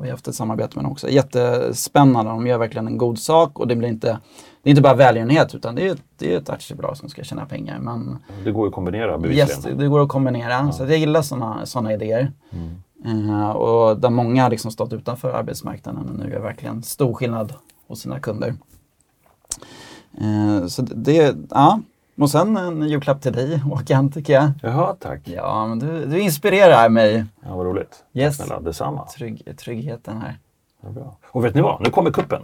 Vi 0.00 0.08
har 0.08 0.10
haft 0.10 0.28
ett 0.28 0.34
samarbete 0.34 0.76
med 0.76 0.84
dem 0.84 0.92
också. 0.92 1.08
Jättespännande, 1.08 2.30
de 2.30 2.46
gör 2.46 2.58
verkligen 2.58 2.86
en 2.86 2.98
god 2.98 3.18
sak 3.18 3.58
och 3.58 3.68
det 3.68 3.76
blir 3.76 3.88
inte, 3.88 4.18
det 4.66 4.70
är 4.70 4.72
inte 4.72 4.82
bara 4.82 4.94
välgörenhet 4.94 5.54
utan 5.54 5.74
det 5.74 5.88
är, 5.88 5.96
det 6.18 6.34
är 6.34 6.38
ett 6.38 6.50
aktiebolag 6.50 6.96
som 6.96 7.08
ska 7.08 7.22
tjäna 7.24 7.46
pengar. 7.46 7.78
Men 7.78 8.18
Det 8.44 8.50
går 8.50 8.66
att 8.66 8.72
kombinera 8.72 9.18
bevisligen. 9.18 9.48
yes, 9.48 9.78
det 9.78 9.88
går 9.88 10.02
att 10.02 10.08
kombinera. 10.08 10.72
Så 10.72 10.82
jag 10.84 10.98
gillar 10.98 11.22
sådana 11.22 11.66
såna 11.66 11.92
idéer. 11.92 12.32
Eh, 13.04 13.50
och 13.50 14.00
där 14.00 14.10
många 14.10 14.42
har 14.42 14.50
liksom 14.50 14.70
stått 14.70 14.92
utanför 14.92 15.32
arbetsmarknaden 15.32 16.08
och 16.08 16.14
nu 16.26 16.32
gör 16.32 16.40
verkligen 16.40 16.82
stor 16.82 17.14
skillnad 17.14 17.52
hos 17.88 18.00
sina 18.00 18.20
kunder. 18.20 18.54
Eh, 20.20 20.66
så 20.66 20.82
det, 20.82 21.36
ja. 21.50 21.80
Och 22.18 22.30
sen 22.30 22.56
en 22.56 22.88
julklapp 22.88 23.22
till 23.22 23.32
dig 23.32 23.56
Håkan 23.64 24.10
tycker 24.12 24.32
jag. 24.32 24.50
Jaha, 24.62 24.94
tack. 25.00 25.20
Ja, 25.24 25.66
men 25.66 25.78
du, 25.78 26.06
du 26.06 26.20
inspirerar 26.20 26.88
mig. 26.88 27.24
Ja, 27.44 27.56
vad 27.56 27.66
roligt. 27.66 28.04
Yes. 28.14 28.36
Snälla, 28.36 28.60
detsamma. 28.60 29.06
Trygg, 29.06 29.56
tryggheten 29.58 30.16
här. 30.20 30.38
Ja, 30.82 30.88
bra. 30.88 31.16
Och 31.26 31.44
vet 31.44 31.54
ni 31.54 31.60
vad? 31.60 31.82
Nu 31.82 31.90
kommer 31.90 32.10
kuppen. 32.10 32.42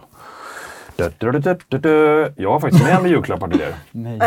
Jag 2.36 2.50
har 2.52 2.60
faktiskt 2.60 2.84
med 2.84 3.02
mig 3.02 3.10
julklappar 3.10 3.48
till 3.48 3.60
er. 3.60 3.74
Nej. 3.90 4.18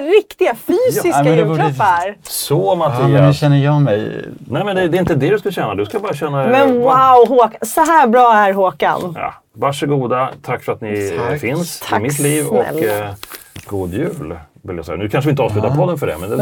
Riktiga 0.18 0.54
fysiska 0.54 1.08
Ja, 1.08 1.22
men 1.22 1.36
det 1.36 1.44
borde- 1.44 1.62
julklappar! 1.64 2.16
Så 2.22 2.76
Ja, 2.80 2.90
men 2.98 3.10
nu 3.10 3.18
Mattias! 3.18 3.38
känner 3.38 3.56
jag 3.64 3.82
mig... 3.82 4.24
Nej 4.48 4.64
men 4.64 4.76
det, 4.76 4.88
det 4.88 4.96
är 4.96 5.00
inte 5.00 5.14
det 5.14 5.30
du 5.30 5.38
ska 5.38 5.50
känna. 5.50 5.74
Du 5.74 5.86
ska 5.86 5.98
bara 5.98 6.14
känna... 6.14 6.46
Men 6.48 6.78
wow 6.80 7.28
Håkan, 7.28 7.58
så 7.62 7.80
här 7.80 8.06
bra 8.06 8.34
är 8.34 8.52
Håkan. 8.52 9.14
Ja, 9.18 9.34
varsågoda. 9.52 10.28
Tack 10.42 10.62
för 10.64 10.72
att 10.72 10.80
ni 10.80 11.18
Tack. 11.28 11.40
finns 11.40 11.80
Tack 11.80 11.98
i 12.00 12.02
mitt 12.02 12.18
liv. 12.18 12.46
Och 12.46 12.64
snälla. 12.70 13.04
eh, 13.08 13.10
god 13.66 13.92
jul. 13.94 14.38
Vill 14.62 14.76
jag 14.76 14.86
säga. 14.86 14.96
Nu 14.98 15.08
kanske 15.08 15.28
vi 15.28 15.30
inte 15.30 15.42
avslutar 15.42 15.70
podden 15.76 15.98
för 15.98 16.06
det, 16.06 16.16
men 16.18 16.30
du, 16.30 16.36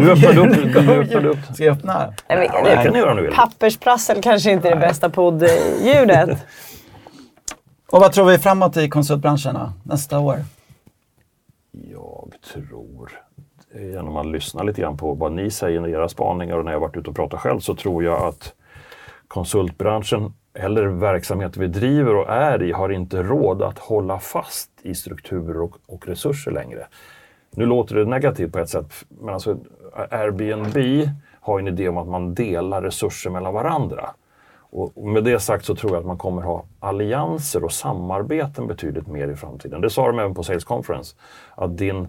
du 0.00 0.10
öppnade 0.12 0.40
upp. 0.40 1.10
Du 1.22 1.28
upp. 1.28 1.38
Ska 1.54 1.64
jag 1.64 1.76
öppna? 1.76 2.12
Nej, 2.28 2.38
men- 2.38 2.48
Ja, 2.52 2.76
det 2.76 2.82
kan 2.84 2.92
ni 2.92 2.98
göra 2.98 3.10
om 3.10 3.16
ni 3.16 3.22
vill. 3.22 3.32
Pappersprassel 3.34 4.22
kanske 4.22 4.50
inte 4.50 4.68
är 4.68 4.74
det 4.74 4.80
bästa 4.80 5.08
poddljudet. 5.10 6.30
Och 7.94 8.00
vad 8.00 8.12
tror 8.12 8.26
vi 8.26 8.38
framåt 8.38 8.76
i 8.76 8.88
konsultbranschen 8.88 9.56
nästa 9.82 10.18
år? 10.18 10.36
Jag 11.72 12.32
tror, 12.52 13.10
genom 13.74 14.16
att 14.16 14.26
lyssna 14.26 14.62
lite 14.62 14.80
grann 14.80 14.96
på 14.96 15.14
vad 15.14 15.32
ni 15.32 15.50
säger 15.50 15.88
i 15.88 15.92
era 15.92 16.08
spaningar 16.08 16.56
och 16.56 16.64
när 16.64 16.72
jag 16.72 16.80
varit 16.80 16.96
ute 16.96 17.10
och 17.10 17.16
pratat 17.16 17.40
själv, 17.40 17.60
så 17.60 17.74
tror 17.74 18.04
jag 18.04 18.22
att 18.22 18.54
konsultbranschen 19.28 20.32
eller 20.54 20.86
verksamheter 20.86 21.60
vi 21.60 21.66
driver 21.66 22.16
och 22.16 22.28
är 22.28 22.62
i 22.62 22.72
har 22.72 22.88
inte 22.88 23.22
råd 23.22 23.62
att 23.62 23.78
hålla 23.78 24.18
fast 24.18 24.70
i 24.82 24.94
strukturer 24.94 25.60
och, 25.60 25.76
och 25.86 26.08
resurser 26.08 26.50
längre. 26.50 26.86
Nu 27.50 27.66
låter 27.66 27.94
det 27.94 28.04
negativt 28.04 28.52
på 28.52 28.58
ett 28.58 28.70
sätt, 28.70 29.04
men 29.08 29.34
alltså 29.34 29.56
Airbnb 30.10 31.08
har 31.40 31.58
en 31.58 31.68
idé 31.68 31.88
om 31.88 31.98
att 31.98 32.08
man 32.08 32.34
delar 32.34 32.82
resurser 32.82 33.30
mellan 33.30 33.54
varandra. 33.54 34.10
Och 34.76 35.06
med 35.06 35.24
det 35.24 35.40
sagt 35.40 35.64
så 35.64 35.74
tror 35.74 35.92
jag 35.92 36.00
att 36.00 36.06
man 36.06 36.18
kommer 36.18 36.42
ha 36.42 36.64
allianser 36.80 37.64
och 37.64 37.72
samarbeten 37.72 38.66
betydligt 38.66 39.06
mer 39.06 39.28
i 39.28 39.36
framtiden. 39.36 39.80
Det 39.80 39.90
sa 39.90 40.06
de 40.06 40.18
även 40.18 40.34
på 40.34 40.42
Sales 40.42 40.64
Conference. 40.64 41.16
Att 41.54 41.78
din, 41.78 42.08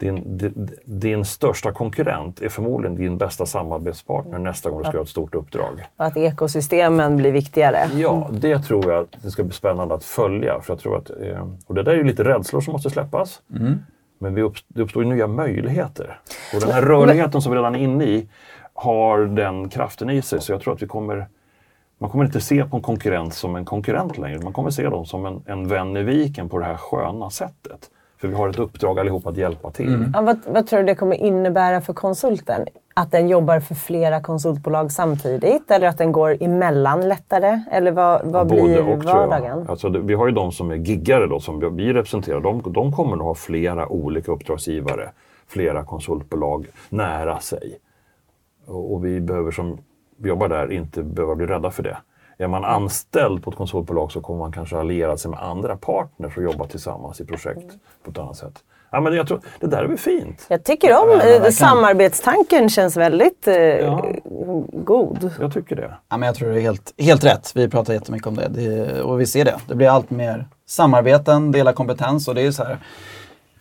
din, 0.00 0.36
din, 0.38 0.70
din 0.84 1.24
största 1.24 1.72
konkurrent 1.72 2.40
är 2.42 2.48
förmodligen 2.48 2.96
din 2.96 3.18
bästa 3.18 3.46
samarbetspartner 3.46 4.38
nästa 4.38 4.70
gång 4.70 4.78
du 4.78 4.84
ska 4.84 4.92
göra 4.92 5.02
ett 5.02 5.08
stort 5.08 5.34
uppdrag. 5.34 5.86
Och 5.96 6.04
att 6.04 6.16
ekosystemen 6.16 7.16
blir 7.16 7.32
viktigare. 7.32 7.78
Ja, 7.94 8.28
det 8.32 8.58
tror 8.58 8.92
jag 8.92 9.02
att 9.02 9.22
det 9.22 9.30
ska 9.30 9.42
bli 9.44 9.52
spännande 9.52 9.94
att 9.94 10.04
följa. 10.04 10.60
För 10.60 10.72
jag 10.72 10.80
tror 10.80 10.96
att, 10.98 11.10
eh, 11.10 11.48
och 11.66 11.74
det 11.74 11.82
där 11.82 11.92
är 11.92 11.96
ju 11.96 12.04
lite 12.04 12.24
rädslor 12.24 12.60
som 12.60 12.72
måste 12.72 12.90
släppas. 12.90 13.42
Men 14.18 14.34
vi 14.34 14.42
uppst- 14.42 14.64
det 14.68 14.82
uppstår 14.82 15.02
ju 15.04 15.08
nya 15.08 15.26
möjligheter. 15.26 16.20
Och 16.54 16.60
den 16.60 16.70
här 16.70 16.82
rörligheten 16.82 17.42
som 17.42 17.52
vi 17.52 17.58
redan 17.58 17.74
är 17.74 17.78
inne 17.78 18.04
i 18.04 18.28
har 18.74 19.18
den 19.18 19.68
kraften 19.68 20.10
i 20.10 20.22
sig. 20.22 20.40
Så 20.40 20.52
jag 20.52 20.60
tror 20.60 20.74
att 20.74 20.82
vi 20.82 20.86
kommer 20.86 21.26
man 22.02 22.10
kommer 22.10 22.24
inte 22.24 22.40
se 22.40 22.64
på 22.64 22.76
en 22.76 22.82
konkurrent 22.82 23.34
som 23.34 23.56
en 23.56 23.64
konkurrent 23.64 24.18
längre. 24.18 24.38
Man 24.42 24.52
kommer 24.52 24.70
se 24.70 24.88
dem 24.88 25.06
som 25.06 25.26
en, 25.26 25.42
en 25.46 25.68
vän 25.68 25.96
i 25.96 26.02
viken 26.02 26.48
på 26.48 26.58
det 26.58 26.64
här 26.64 26.76
sköna 26.76 27.30
sättet. 27.30 27.90
För 28.20 28.28
vi 28.28 28.34
har 28.34 28.48
ett 28.48 28.58
uppdrag 28.58 28.98
allihop 28.98 29.26
att 29.26 29.36
hjälpa 29.36 29.70
till. 29.70 30.10
Ja, 30.14 30.20
vad, 30.22 30.38
vad 30.46 30.66
tror 30.66 30.80
du 30.80 30.86
det 30.86 30.94
kommer 30.94 31.16
innebära 31.16 31.80
för 31.80 31.92
konsulten? 31.92 32.66
Att 32.94 33.10
den 33.10 33.28
jobbar 33.28 33.60
för 33.60 33.74
flera 33.74 34.20
konsultbolag 34.20 34.92
samtidigt? 34.92 35.70
Eller 35.70 35.88
att 35.88 35.98
den 35.98 36.12
går 36.12 36.36
emellan 36.42 37.08
lättare? 37.08 37.60
Eller 37.70 37.92
vad, 37.92 38.20
vad 38.24 38.46
Både 38.48 38.62
blir 38.62 38.88
och, 38.88 39.04
vardagen? 39.04 39.66
Alltså, 39.68 39.88
det, 39.88 39.98
vi 40.00 40.14
har 40.14 40.26
ju 40.26 40.32
de 40.32 40.52
som 40.52 40.70
är 40.70 40.74
giggare 40.76 41.26
då, 41.26 41.40
som 41.40 41.60
vi- 41.60 41.84
vi 41.84 41.92
representerar. 41.92 42.40
De, 42.40 42.62
de 42.72 42.92
kommer 42.92 43.16
att 43.16 43.22
ha 43.22 43.34
flera 43.34 43.88
olika 43.88 44.32
uppdragsgivare, 44.32 45.10
flera 45.48 45.84
konsultbolag 45.84 46.66
nära 46.88 47.38
sig. 47.40 47.78
Och, 48.66 48.92
och 48.94 49.04
vi 49.04 49.20
behöver 49.20 49.50
som 49.50 49.78
jobbar 50.28 50.48
där 50.48 50.72
inte 50.72 51.02
behöva 51.02 51.34
bli 51.34 51.46
rädda 51.46 51.70
för 51.70 51.82
det. 51.82 51.96
Är 52.38 52.48
man 52.48 52.64
anställd 52.64 53.44
på 53.44 53.50
ett 53.50 53.56
konsultbolag 53.56 54.12
så 54.12 54.20
kommer 54.20 54.38
man 54.38 54.52
kanske 54.52 54.78
alliera 54.78 55.16
sig 55.16 55.30
med 55.30 55.42
andra 55.42 55.76
partners 55.76 56.36
och 56.36 56.42
jobba 56.42 56.66
tillsammans 56.66 57.20
i 57.20 57.24
projekt 57.26 57.72
på 58.04 58.10
ett 58.10 58.18
annat 58.18 58.36
sätt. 58.36 58.52
Ja, 58.90 59.00
men 59.00 59.14
jag 59.14 59.26
tror, 59.28 59.40
det 59.60 59.66
där 59.66 59.82
är 59.82 59.86
väl 59.88 59.98
fint? 59.98 60.46
Jag 60.48 60.64
tycker 60.64 60.92
om 61.02 61.08
men 61.08 61.18
eh, 61.20 61.24
verkligen. 61.26 61.52
samarbetstanken 61.52 62.68
känns 62.68 62.96
väldigt 62.96 63.48
eh, 63.48 63.54
Ja. 63.56 64.06
god. 64.72 65.30
Jag 65.40 65.52
tycker 65.52 65.76
det. 65.76 65.94
Ja, 66.08 66.16
men 66.16 66.26
jag 66.26 66.36
tror 66.36 66.48
det 66.48 66.58
är 66.58 66.60
helt, 66.60 66.94
helt 66.98 67.24
rätt. 67.24 67.52
Vi 67.54 67.68
pratar 67.68 67.92
jättemycket 67.94 68.28
om 68.28 68.34
det. 68.36 68.48
det 68.48 69.02
och 69.02 69.20
vi 69.20 69.26
ser 69.26 69.44
det. 69.44 69.56
Det 69.68 69.74
blir 69.74 69.88
allt 69.88 70.10
mer 70.10 70.46
samarbeten, 70.66 71.52
dela 71.52 71.72
kompetens 71.72 72.28
och 72.28 72.34
det 72.34 72.42
är 72.42 72.50
så 72.50 72.64
här. 72.64 72.78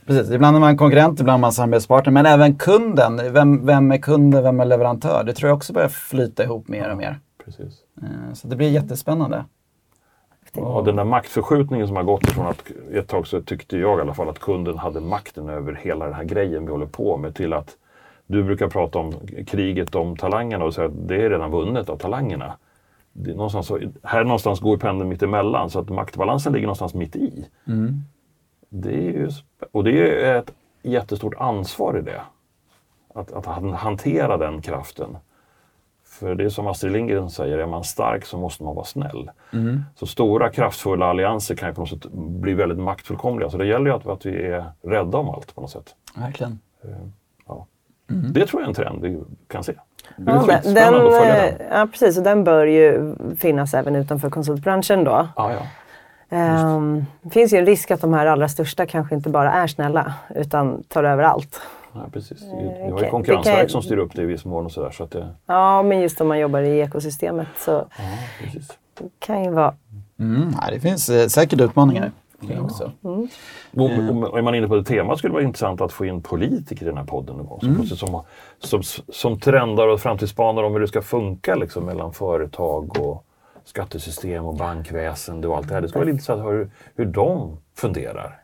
Precis, 0.06 0.32
ibland 0.32 0.56
är 0.56 0.60
man 0.60 0.78
konkurrent, 0.78 1.20
ibland 1.20 1.40
är 1.40 1.42
man 1.42 1.52
samarbetspartner. 1.52 2.14
Men 2.14 2.26
även 2.26 2.56
kunden. 2.56 3.22
Vem, 3.34 3.66
vem 3.66 3.92
är 3.92 3.98
kunden, 3.98 4.44
vem 4.44 4.60
är 4.60 4.66
leverantör? 4.66 5.24
Det 5.24 5.34
tror 5.34 5.50
jag 5.50 5.56
också 5.58 5.74
börjar 5.74 5.90
flyta 5.90 6.44
ihop 6.44 6.68
mer 6.68 6.92
och 6.92 6.98
mer. 6.98 7.20
Precis. 7.46 7.80
Eh, 8.02 8.34
Så 8.34 8.48
det 8.48 8.56
blir 8.56 8.70
jättespännande. 8.70 9.46
Ja, 10.54 10.82
den 10.86 10.96
där 10.96 11.04
maktförskjutningen 11.04 11.88
som 11.88 11.96
har 11.96 12.04
gått 12.04 12.24
ifrån 12.24 12.48
att 12.48 12.64
ett 12.94 13.08
tag 13.08 13.28
så 13.28 13.42
tyckte 13.42 13.78
jag 13.78 13.98
i 14.00 14.02
alla 14.02 14.14
fall 14.14 14.30
att 14.30 14.40
kunden 14.40 14.78
hade 14.78 15.00
makten 15.00 15.50
över 15.50 15.74
hela 15.74 16.06
den 16.06 16.14
här 16.14 16.24
grejen 16.24 16.66
vi 16.66 16.72
håller 16.72 16.86
på 16.86 17.18
med 17.18 17.36
till 17.36 17.54
att 17.54 17.70
du 18.28 18.44
brukar 18.44 18.68
prata 18.68 19.00
om 19.00 19.14
kriget 19.48 19.96
om 19.96 20.18
talangerna 20.18 20.66
och 20.66 20.74
säga 20.74 20.88
att 20.88 21.08
det 21.08 21.16
är 21.26 21.30
redan 21.30 21.52
vunnet 21.52 21.90
av 21.90 21.98
talangerna. 21.98 22.54
Det 23.14 23.32
är 23.32 23.36
någonstans 23.36 23.72
här 24.04 24.24
någonstans 24.24 24.60
går 24.60 24.78
pendeln 24.78 25.10
mitt 25.10 25.24
emellan 25.24 25.70
så 25.70 25.80
att 25.80 25.90
maktbalansen 25.90 26.54
ligger 26.54 26.68
någonstans 26.68 26.94
mitt 26.94 27.16
i. 27.16 27.46
Det 28.74 28.90
är 28.94 29.12
ju, 29.12 29.30
och 29.72 29.84
det 29.84 30.24
är 30.26 30.36
ett 30.40 30.54
jättestort 30.82 31.34
ansvar 31.38 31.98
i 31.98 32.02
det. 32.02 32.22
Att, 33.14 33.32
att 33.32 33.46
han- 33.46 33.74
hantera 33.74 34.38
den 34.38 34.62
kraften. 34.62 35.18
För 36.06 36.36
det 36.36 36.44
är 36.44 36.50
som 36.50 36.68
Astrid 36.68 36.94
Lindgren 36.94 37.30
säger, 37.30 37.58
är 37.58 37.66
man 37.66 37.84
stark 37.84 38.26
så 38.26 38.38
måste 38.38 38.64
man 38.64 38.76
vara 38.76 38.86
snäll. 38.86 39.32
Så 39.96 40.06
stora 40.06 40.50
kraftfulla 40.50 41.06
allianser 41.06 41.56
kan 41.56 41.70
ju 41.70 41.76
på 41.76 41.82
något 41.82 41.90
sätt 41.90 42.12
bli 42.14 42.54
väldigt 42.54 42.78
maktfullkomliga. 42.80 43.50
Så 43.50 43.58
det 43.58 43.66
gäller 43.66 43.86
ju 43.86 43.92
att, 43.96 44.08
att 44.08 44.26
vi 44.26 44.46
är 44.48 44.66
rädda 44.82 45.18
om 45.18 45.30
allt 45.30 45.56
på 45.56 45.62
något 45.62 45.70
sätt. 45.70 45.96
Verkligen. 46.16 46.60
Ja. 47.48 47.66
Det 48.08 48.46
tror 48.46 48.62
jag 48.62 48.66
är 48.66 48.70
en 48.70 48.74
trend 48.76 49.02
vi 49.02 49.20
kan 49.48 49.64
se. 49.64 49.74
Ja, 50.18 50.46
den, 50.64 50.96
att 50.96 51.14
följa 51.14 51.48
eh, 51.48 51.58
den. 51.58 51.68
ja, 51.72 51.88
precis. 51.92 52.18
Och 52.18 52.24
den 52.24 52.44
bör 52.44 52.66
ju 52.66 53.16
finnas 53.38 53.74
även 53.74 53.96
utanför 53.96 54.30
konsultbranschen 54.30 55.04
då. 55.04 55.28
Ja, 55.36 55.54
ja. 55.54 55.60
Ehm, 56.32 57.06
Det 57.22 57.30
finns 57.30 57.54
ju 57.54 57.58
en 57.58 57.66
risk 57.66 57.92
att 57.92 58.02
de 58.02 58.14
här 58.14 58.26
allra 58.26 58.48
största 58.48 58.86
kanske 58.86 59.16
inte 59.16 59.30
bara 59.30 59.52
är 59.52 59.68
snälla 59.68 60.14
utan 60.36 60.84
tar 60.84 61.04
över 61.04 61.24
allt. 61.24 61.62
Ja, 61.94 62.00
precis. 62.14 62.42
Vi, 62.42 62.48
vi 62.86 62.92
har 62.92 63.00
ju 63.00 63.06
Det 63.06 63.10
konkurrensverk 63.10 63.64
jag- 63.64 63.72
som 63.72 63.82
styr 63.82 63.98
upp 63.98 64.12
det 64.16 64.22
i 64.22 64.26
viss 64.26 64.46
mån 64.46 64.66
och 64.66 64.72
sådär. 64.72 64.92
Så 64.92 65.04
att 65.04 65.12
det, 65.12 65.28
Ja, 65.46 65.84
men 65.84 66.00
just 66.02 66.22
om 66.22 66.28
man 66.28 66.40
jobbar 66.40 66.60
i 66.62 66.80
ekosystemet 66.80 67.48
så 67.58 67.72
ja, 67.72 68.04
precis. 68.44 68.68
kan 69.20 69.44
ju 69.44 69.52
vara... 69.52 69.74
Mm, 70.20 70.42
nej, 70.62 70.72
det 70.74 70.80
finns 70.80 71.10
eh, 71.10 71.28
säkert 71.28 71.62
utmaningar. 71.62 72.12
kring 72.48 72.62
också. 72.62 72.92
Och, 73.02 73.84
och, 74.30 74.38
är 74.38 74.42
man 74.42 74.56
inne 74.56 74.68
på 74.68 74.76
det 74.76 74.84
temat 74.84 75.18
skulle 75.18 75.30
det 75.32 75.34
vara 75.34 75.44
intressant 75.44 75.82
att 75.82 75.92
få 75.92 76.06
in 76.06 76.22
politiker 76.22 76.84
i 76.86 76.90
den 76.90 76.98
här 76.98 77.06
podden 77.06 77.36
någon 77.36 77.46
gång. 77.46 77.60
Som, 77.62 77.76
plötsligt 77.76 78.00
som, 78.00 78.22
som, 78.60 78.82
som 79.10 79.40
trendar 79.40 79.88
och 79.88 80.00
framtidsspanar 80.00 80.64
om 80.64 80.74
hur 80.74 80.80
det 80.80 80.88
ska 80.88 81.02
funka 81.02 81.56
liksom, 81.56 81.86
mellan 81.86 82.14
företag 82.14 83.00
och 83.00 83.26
skattesystem 83.76 84.46
och 84.46 84.56
bankväsende 84.56 85.48
och 85.48 85.58
allt 85.58 85.68
det 85.68 85.74
här. 85.74 85.82
Det 85.82 85.88
skulle 85.88 86.04
vara 86.06 86.12
intressant 86.12 86.40
att 86.40 86.46
höra 86.46 86.56
hur, 86.58 86.72
hur 86.96 87.06
de 87.06 87.58
funderar. 87.76 88.38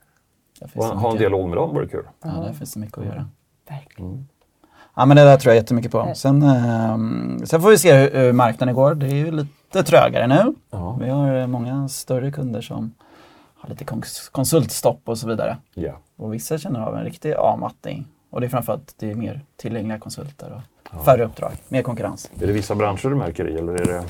Och 0.76 0.86
ha 0.86 1.12
en 1.12 1.18
dialog 1.18 1.50
med 1.50 1.58
dem 1.58 1.70
vore 1.74 1.88
kul. 1.88 2.06
Ja, 2.24 2.30
det 2.30 2.54
finns 2.54 2.72
så 2.72 2.80
mycket 2.80 2.98
att 2.98 3.06
göra. 3.06 3.30
Verkligen. 3.70 4.28
Ja, 4.96 5.06
men 5.06 5.18
det 5.18 5.24
där 5.24 5.38
tror 5.38 5.54
jag 5.54 5.62
jättemycket 5.62 5.92
på. 5.92 6.12
Sen, 6.16 6.42
ehm, 6.44 7.42
sen 7.46 7.62
får 7.62 7.70
vi 7.70 7.78
se 7.78 7.94
hur, 7.94 8.12
hur 8.20 8.34
marknaden 8.34 8.76
går. 8.76 8.96
Det 8.96 9.06
är 9.08 9.16
ju 9.16 9.32
lite 9.32 9.84
trögare 9.84 10.28
nu. 10.28 10.56
Ja. 10.70 10.98
Vi 11.02 11.10
har 11.10 11.36
eh, 11.36 11.48
många 11.48 11.88
större 11.88 12.32
kunder 12.32 12.62
som 12.62 12.94
har 13.56 13.70
lite 13.70 13.86
kons- 13.86 14.32
konsultstopp 14.32 15.02
och 15.06 15.18
så 15.18 15.28
vidare. 15.28 15.58
Ja. 15.74 15.94
Och 16.16 16.34
vissa 16.34 16.58
känner 16.58 16.80
av 16.80 16.98
en 16.98 17.04
riktig 17.04 17.34
avmattning. 17.34 18.08
Och 18.30 18.42
det 18.42 18.48
är 18.48 18.50
framförallt 18.50 18.94
det 18.98 19.12
är 19.12 19.16
mer 19.16 19.42
tillgängliga 19.58 20.00
konsulter 20.00 20.62
och 20.94 21.06
färre 21.06 21.26
uppdrag, 21.26 21.52
mer 21.68 21.82
konkurrens. 21.82 22.32
Är 22.42 22.48
det 22.48 22.54
vissa 22.54 22.76
branscher 22.76 23.10
du 23.10 23.16
märker 23.16 23.48
i 23.50 23.58
eller 23.58 23.74
är 23.74 23.86
det... 23.86 24.04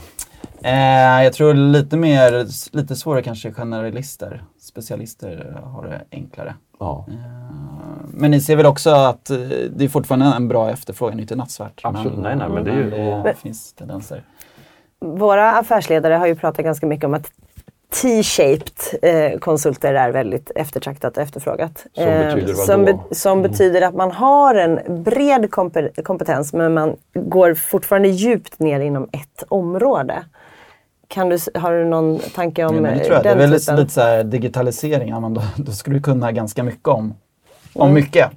Eh, 0.63 1.23
jag 1.23 1.33
tror 1.33 1.53
lite 1.53 1.97
mer, 1.97 2.45
lite 2.77 2.95
svårare 2.95 3.23
kanske 3.23 3.51
generalister. 3.53 4.43
Specialister 4.61 5.61
har 5.63 5.83
det 5.87 6.01
enklare. 6.11 6.55
Ja. 6.79 7.05
Eh, 7.07 7.13
Men 8.13 8.31
ni 8.31 8.41
ser 8.41 8.55
väl 8.55 8.65
också 8.65 8.89
att 8.89 9.29
eh, 9.29 9.37
det 9.75 9.85
är 9.85 9.89
fortfarande 9.89 10.25
en 10.25 10.47
bra 10.47 10.69
efterfrågan, 10.71 11.19
inte 11.19 11.35
nattsvart. 11.35 11.81
Absolut. 11.83 12.17
Nej, 12.19 12.35
nej, 12.35 12.49
men 12.49 12.63
det 12.63 12.71
är 12.71 12.75
ju- 12.75 13.23
det 13.23 13.33
finns 13.41 13.73
tendenser. 13.73 14.23
Våra 14.99 15.51
affärsledare 15.51 16.13
har 16.13 16.27
ju 16.27 16.35
pratat 16.35 16.65
ganska 16.65 16.85
mycket 16.87 17.05
om 17.05 17.13
att 17.13 17.31
T-shaped 17.93 18.71
eh, 19.01 19.39
konsulter 19.39 19.93
är 19.93 20.11
väldigt 20.11 20.51
eftertraktat 20.55 21.17
och 21.17 21.23
efterfrågat. 21.23 21.85
Som 21.95 22.03
Eh, 22.03 22.35
betyder 22.35 22.53
vad 22.53 22.65
som, 22.65 22.85
be- 22.85 22.97
som 23.15 23.41
betyder 23.41 23.81
att 23.81 23.95
man 23.95 24.11
har 24.11 24.55
en 24.55 25.03
bred 25.03 25.49
kompe- 25.51 26.01
kompetens 26.03 26.53
men 26.53 26.73
man 26.73 26.95
går 27.13 27.53
fortfarande 27.53 28.07
djupt 28.07 28.59
ner 28.59 28.79
inom 28.79 29.03
ett 29.11 29.43
område. 29.47 30.23
Kan 31.07 31.29
du, 31.29 31.37
har 31.55 31.71
du 31.73 31.85
någon 31.85 32.19
tanke 32.35 32.65
om 32.65 32.75
Ja, 32.75 32.81
men 32.81 32.93
det 32.97 32.99
eh, 32.99 33.05
tror 33.05 33.13
jag. 33.15 33.23
Det 33.23 33.29
är 33.29 33.35
den 33.35 33.49
väl 33.49 33.59
typen? 33.59 33.75
lite 33.75 33.93
så 33.93 34.01
här 34.01 34.23
digitalisering, 34.23 35.09
ja, 35.09 35.19
men 35.19 35.33
då, 35.33 35.41
då 35.55 35.71
skulle 35.71 35.95
du 35.95 36.01
kunna 36.03 36.31
ganska 36.31 36.63
mycket 36.63 36.87
om, 36.87 37.13
om 37.75 37.93
mycket. 37.93 38.29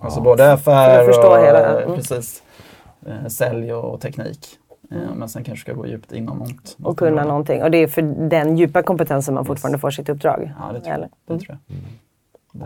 Alltså 0.00 0.20
både 0.20 0.52
affär 0.52 0.94
För 0.94 1.00
att 1.00 1.06
förstå 1.06 1.28
och 1.28 1.44
hela- 1.44 1.78
eh, 1.78 1.82
mm. 1.84 1.96
precis, 1.96 2.42
eh, 3.06 3.28
sälj 3.28 3.72
och 3.72 4.00
teknik. 4.00 4.46
Eh, 4.90 5.14
Men 5.14 5.28
sen 5.28 5.44
kanske 5.44 5.62
ska 5.62 5.72
gå 5.72 5.86
djupt 5.86 6.12
inom 6.12 6.38
något. 6.38 6.48
något 6.48 6.74
Och 6.82 6.98
kunna 6.98 7.10
område. 7.10 7.28
någonting. 7.28 7.62
Och 7.62 7.70
det 7.70 7.78
är 7.78 7.86
för 7.86 8.02
den 8.28 8.56
djupa 8.56 8.82
kompetensen 8.82 9.34
man 9.34 9.44
fortfarande 9.44 9.78
får 9.78 9.90
sitt 9.90 10.08
uppdrag. 10.08 10.52
Ja, 10.60 10.72
det 10.72 10.80
tror 10.80 10.86
jag. 10.88 10.94
Eller? 10.94 11.08
Det 11.26 11.38
tror 11.38 11.58
jag. 11.68 11.76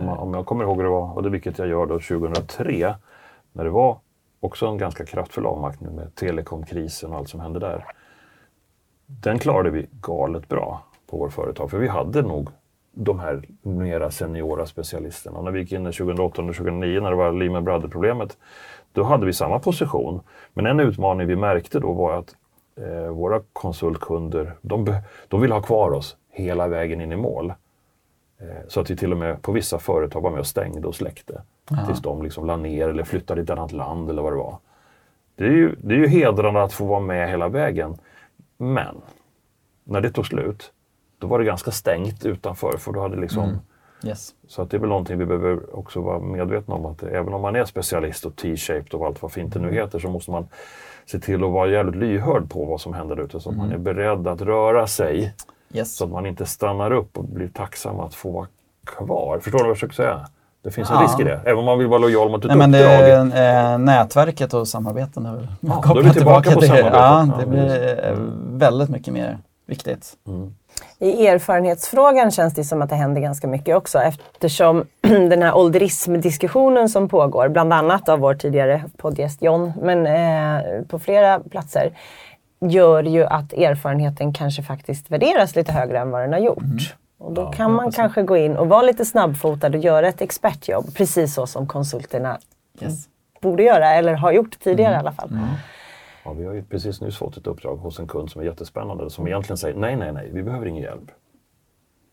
Om, 0.01 0.07
man, 0.07 0.19
om 0.19 0.35
jag 0.35 0.47
kommer 0.47 0.65
ihåg 0.65 0.77
hur 0.77 0.85
det 0.85 0.91
var, 0.91 1.13
och 1.17 1.23
det 1.23 1.31
vilket 1.31 1.59
jag 1.59 1.69
gör 1.69 1.87
då 1.87 1.99
2003, 1.99 2.95
när 3.53 3.65
det 3.65 3.71
var 3.71 3.99
också 4.41 4.67
en 4.67 4.79
ganska 4.79 5.05
kraftfull 5.07 5.47
avmaktning 5.47 5.95
med 5.95 6.15
telekomkrisen 6.15 7.11
och 7.13 7.17
allt 7.19 7.29
som 7.29 7.41
hände 7.41 7.59
där. 7.59 7.85
Den 9.07 9.39
klarade 9.39 9.71
vi 9.71 9.87
galet 10.01 10.49
bra 10.49 10.83
på 11.11 11.17
vårt 11.17 11.33
företag, 11.33 11.71
för 11.71 11.79
vi 11.79 11.89
hade 11.89 12.23
nog 12.23 12.49
de 12.93 13.19
här 13.21 13.43
mera 13.63 14.11
seniora 14.11 14.67
specialisterna. 14.67 15.39
Och 15.39 15.45
när 15.45 15.51
vi 15.51 15.61
gick 15.61 15.73
in 15.73 15.87
i 15.87 15.93
2008 15.93 16.43
och 16.43 16.55
2009 16.55 17.01
när 17.01 17.11
det 17.11 17.17
var 17.17 17.33
Lehman 17.33 17.65
Brothers-problemet, 17.65 18.37
då 18.93 19.03
hade 19.03 19.27
vi 19.27 19.33
samma 19.33 19.59
position. 19.59 20.21
Men 20.55 20.67
en 20.67 20.81
utmaning 20.81 21.27
vi 21.27 21.37
märkte 21.37 21.81
då 21.81 21.93
var 21.93 22.19
att 22.19 22.37
eh, 22.77 23.11
våra 23.11 23.41
konsultkunder, 23.53 24.53
de, 24.63 24.95
de 25.29 25.41
ville 25.41 25.55
ha 25.55 25.63
kvar 25.63 25.91
oss 25.91 26.17
hela 26.31 26.69
vägen 26.69 27.01
in 27.01 27.13
i 27.13 27.17
mål. 27.17 27.51
Eh, 28.41 28.47
Så 28.69 28.81
att 28.81 28.91
vi 28.91 28.97
till 28.97 29.13
och 29.13 29.19
med 29.19 29.43
på 29.43 29.53
vissa 29.53 29.79
företag 29.79 30.21
var 30.21 30.31
med 30.31 30.41
och 30.41 30.47
stängde 30.47 30.89
och 30.89 30.95
släckte. 30.95 31.43
Tills 31.87 32.03
de 32.03 32.23
liksom 32.23 32.47
la 32.47 32.57
ner 32.57 32.89
eller 32.89 33.05
flyttade 33.05 33.45
till 33.45 33.53
ett 33.53 33.59
annat 33.59 33.73
land 33.73 34.11
eller 34.11 34.23
vad 34.23 34.33
det 34.33 34.37
var. 34.37 34.59
Det 35.35 35.45
är, 35.45 35.51
ju, 35.51 35.75
det 35.83 35.95
är 35.95 35.99
ju 35.99 36.07
hedrande 36.09 36.63
att 36.63 36.73
få 36.73 36.85
vara 36.85 37.01
med 37.01 37.31
hela 37.31 37.49
vägen. 37.49 37.97
Men 38.57 38.97
när 39.85 40.01
det 40.01 40.11
tog 40.11 40.27
slut, 40.27 40.73
då 41.23 41.29
var 41.29 41.39
det 41.39 41.45
ganska 41.45 41.71
stängt 41.71 42.25
utanför. 42.27 42.77
För 42.79 42.93
då 42.93 43.01
hade 43.01 43.17
liksom, 43.17 43.59
Yes. 44.05 44.31
Så 44.49 44.63
att 44.63 44.71
det 44.71 44.77
är 44.77 44.79
väl 44.79 44.89
någonting 44.89 45.19
vi 45.19 45.27
behöver 45.27 45.77
också 45.79 46.01
vara 46.01 46.19
medvetna 46.19 46.75
om. 46.75 46.87
att 46.87 47.03
Även 47.03 47.35
om 47.35 47.41
man 47.41 47.57
är 47.57 47.65
specialist 47.65 48.25
och 48.27 48.37
T-shaped 48.37 48.95
och 48.95 49.07
allt 49.07 49.23
vad 49.23 49.33
fint 49.33 49.55
det 49.55 49.61
nu 49.61 49.73
heter 49.75 49.99
så 49.99 50.09
måste 50.09 50.31
man 50.31 50.47
se 51.07 51.19
till 51.19 51.45
att 51.45 51.51
vara 51.51 51.69
jävligt 51.69 51.97
lyhörd 51.97 52.51
på 52.51 52.65
vad 52.65 52.81
som 52.81 52.95
händer 52.95 53.21
ute. 53.21 53.41
Så 53.41 53.51
att 53.51 53.57
man 53.57 53.73
är 53.73 53.79
beredd 53.79 54.27
att 54.29 54.41
röra 54.41 54.87
sig. 54.87 55.35
Yes. 55.73 55.97
Så 55.97 56.05
att 56.05 56.11
man 56.11 56.27
inte 56.27 56.47
stannar 56.47 56.91
upp 56.93 57.19
och 57.19 57.25
blir 57.25 57.49
tacksam 57.49 58.01
att 58.01 58.15
få 58.15 58.31
vara 58.31 58.47
kvar. 58.87 59.39
Förstår 59.39 59.59
du 59.59 59.65
vad 59.65 59.71
jag 59.71 59.77
försöker 59.77 59.95
säga? 59.95 60.21
Det 60.63 60.71
finns 60.71 60.91
en 60.91 60.97
Ja. 60.97 61.03
risk 61.03 61.21
i 61.21 61.25
det. 61.25 61.41
Även 61.45 61.59
om 61.59 61.65
man 61.65 61.79
vill 61.79 61.87
vara 61.89 61.99
lojal 61.99 62.31
mot 62.31 62.45
ett 62.45 62.49
Nej, 62.57 62.57
men 62.69 62.75
uppdrag. 62.75 63.31
det, 63.31 63.49
eh, 63.73 63.79
nätverket 63.79 64.55
och 64.55 64.69
samarbeten 64.69 65.27
är 65.27 65.33
är 65.37 65.47
vi 65.61 65.69
kopplat 65.83 66.13
tillbaka 66.17 66.51
på 66.51 66.61
till 66.61 66.71
det. 66.71 66.79
Ja, 66.79 67.27
Ja, 67.29 67.39
det 67.41 67.47
blir 67.47 68.05
eh, 68.11 68.17
väldigt 68.59 68.89
mycket 68.89 69.15
mer 69.15 69.39
viktigt. 69.67 70.13
I 70.99 71.27
erfarenhetsfrågan 71.27 72.31
känns 72.31 72.55
det 72.55 72.65
som 72.65 72.83
att 72.83 72.91
det 72.91 72.97
händer 72.97 73.21
ganska 73.21 73.47
mycket 73.47 73.77
också 73.77 73.99
eftersom 73.99 74.87
den 75.01 75.43
här 75.43 75.57
ålderismdiskussionen 75.57 76.89
som 76.89 77.09
pågår, 77.09 77.49
bland 77.49 77.73
annat 77.73 78.09
av 78.09 78.19
vår 78.19 78.35
tidigare 78.35 78.85
poddgäst 78.97 79.43
John, 79.43 79.73
men 79.83 80.07
eh, 80.07 80.83
på 80.89 80.99
flera 80.99 81.41
platser, 81.41 81.93
gör 82.61 83.03
ju 83.03 83.25
att 83.25 83.53
erfarenheten 83.53 84.33
kanske 84.33 84.63
faktiskt 84.63 85.11
värderas 85.11 85.57
lite 85.57 85.73
högre 85.73 85.99
än 85.99 86.11
vad 86.11 86.21
den 86.21 86.33
har 86.33 86.41
gjort. 86.41 86.95
Och 87.19 87.33
då 87.33 87.53
kan 87.53 87.73
man 87.73 87.93
kanske 87.93 88.23
gå 88.23 88.37
in 88.37 88.57
och 88.57 88.69
vara 88.69 88.83
lite 88.83 89.05
snabbfotad 89.05 89.67
och 89.67 89.77
göra 89.85 90.09
ett 90.09 90.21
expertjobb, 90.21 90.95
precis 90.95 91.35
så 91.35 91.47
som 91.47 91.67
konsulterna 91.67 92.39
Yes. 92.81 93.09
borde 93.41 93.63
göra, 93.63 93.91
eller 93.95 94.15
har 94.15 94.33
gjort 94.33 94.59
tidigare 94.61 94.95
i 94.95 94.97
alla 94.97 95.13
fall. 95.13 95.31
Ja, 96.25 96.33
vi 96.33 96.45
har 96.45 96.55
ju 96.55 96.65
precis 96.65 97.01
nyss 97.01 97.19
fått 97.19 97.37
ett 97.37 97.47
uppdrag 97.47 97.77
hos 97.77 97.99
en 97.99 98.07
kund 98.07 98.31
som 98.31 98.41
är 98.41 98.47
jättespännande 98.47 99.11
som 99.11 99.27
egentligen 99.27 99.57
säger 99.57 99.77
nej, 99.77 99.97
nej, 99.97 100.13
nej, 100.13 100.31
vi 100.33 100.43
behöver 100.43 100.67
ingen 100.67 100.83
hjälp. 100.83 101.11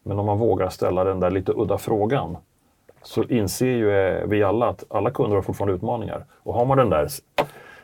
Men 0.04 0.20
om 0.20 0.26
man 0.26 0.38
vågar 0.38 0.70
ställa 0.70 1.04
den 1.04 1.20
där 1.20 1.32
lite 1.32 1.52
udda 1.52 1.78
frågan 1.78 2.38
så 3.02 3.24
inser 3.24 3.66
ju 3.66 3.92
eh, 3.92 4.28
vi 4.28 4.44
alla 4.44 4.70
att 4.70 4.84
alla 4.90 5.12
kunder 5.12 5.36
har 5.36 5.42
fortfarande 5.42 5.76
utmaningar. 5.76 6.26
Och 6.34 6.54
har 6.54 6.66
man 6.66 6.78
den 6.78 6.90
där 6.90 7.08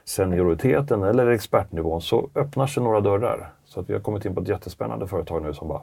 senioriteten 0.04 1.04
eller 1.04 1.28
expertnivån 1.28 2.02
så 2.02 2.30
öppnar 2.36 2.68
sig 2.68 2.84
några 2.84 3.02
dörrar. 3.02 3.54
Så 3.66 3.80
att 3.80 3.90
vi 3.90 3.94
har 3.94 4.00
kommit 4.02 4.26
in 4.26 4.36
på 4.36 4.42
ett 4.42 4.48
jättespännande 4.48 5.08
företag 5.08 5.44
nu 5.44 5.54
som 5.54 5.68
bara 5.68 5.82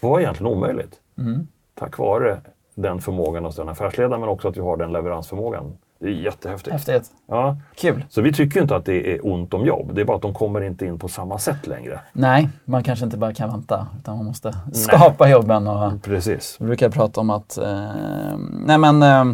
var 0.00 0.20
egentligen 0.20 0.52
omöjligt. 0.52 1.00
Tack 1.74 1.98
vare 1.98 2.40
den 2.74 3.00
förmågan 3.00 3.44
hos 3.44 3.56
den 3.56 3.68
affärsledaren 3.68 4.20
men 4.20 4.28
också 4.28 4.48
att 4.48 4.56
vi 4.56 4.60
har 4.60 4.76
den 4.76 4.92
leveransförmågan. 4.92 5.78
Det 6.00 6.06
är 6.06 6.10
jättehäftigt. 6.10 6.72
Häftigt. 6.72 7.10
Ja. 7.26 7.56
Kul. 7.74 8.04
Så 8.08 8.20
vi 8.22 8.32
tycker 8.32 8.62
inte 8.62 8.76
att 8.76 8.84
det 8.84 9.14
är 9.14 9.26
ont 9.26 9.54
om 9.54 9.66
jobb. 9.66 9.94
Det 9.94 10.00
är 10.00 10.04
bara 10.04 10.16
att 10.16 10.22
de 10.22 10.34
kommer 10.34 10.60
inte 10.60 10.86
in 10.86 10.98
på 10.98 11.08
samma 11.08 11.38
sätt 11.38 11.66
längre. 11.66 12.00
Nej, 12.12 12.48
man 12.64 12.82
kanske 12.82 13.04
inte 13.04 13.16
bara 13.16 13.34
kan 13.34 13.50
vänta 13.50 13.86
utan 13.98 14.16
man 14.16 14.26
måste 14.26 14.54
skapa 14.72 15.28
jobben. 15.28 15.66
Och, 15.66 16.02
Precis. 16.02 16.56
vi 16.60 16.66
brukar 16.66 16.90
prata 16.90 17.20
om 17.20 17.30
att 17.30 17.58
eh, 17.58 17.92
nej 18.66 18.78
men, 18.78 19.02
eh, 19.02 19.24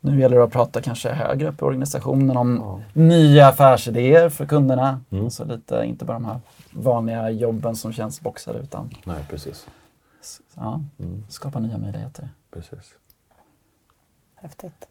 nu 0.00 0.20
gäller 0.20 0.36
det 0.36 0.44
att 0.44 0.52
prata 0.52 0.80
kanske 0.82 1.12
högre 1.12 1.48
upp 1.48 1.62
i 1.62 1.64
organisationen 1.64 2.36
om 2.36 2.80
nya 2.92 3.48
affärsidéer 3.48 4.28
för 4.28 4.46
kunderna. 4.46 5.00
Så 5.30 5.44
lite, 5.44 5.82
inte 5.84 6.04
bara 6.04 6.14
de 6.14 6.24
här 6.24 6.40
vanliga 6.70 7.30
jobben 7.30 7.76
som 7.76 7.92
känns 7.92 8.20
boxade 8.20 8.58
utan 8.58 8.90
Nej, 9.04 9.24
precis. 9.30 9.66
ja, 10.54 10.80
skapa 11.28 11.58
nya 11.58 11.78
möjligheter. 11.78 12.28
precis. 12.54 12.94
Häftigt. 14.36 14.88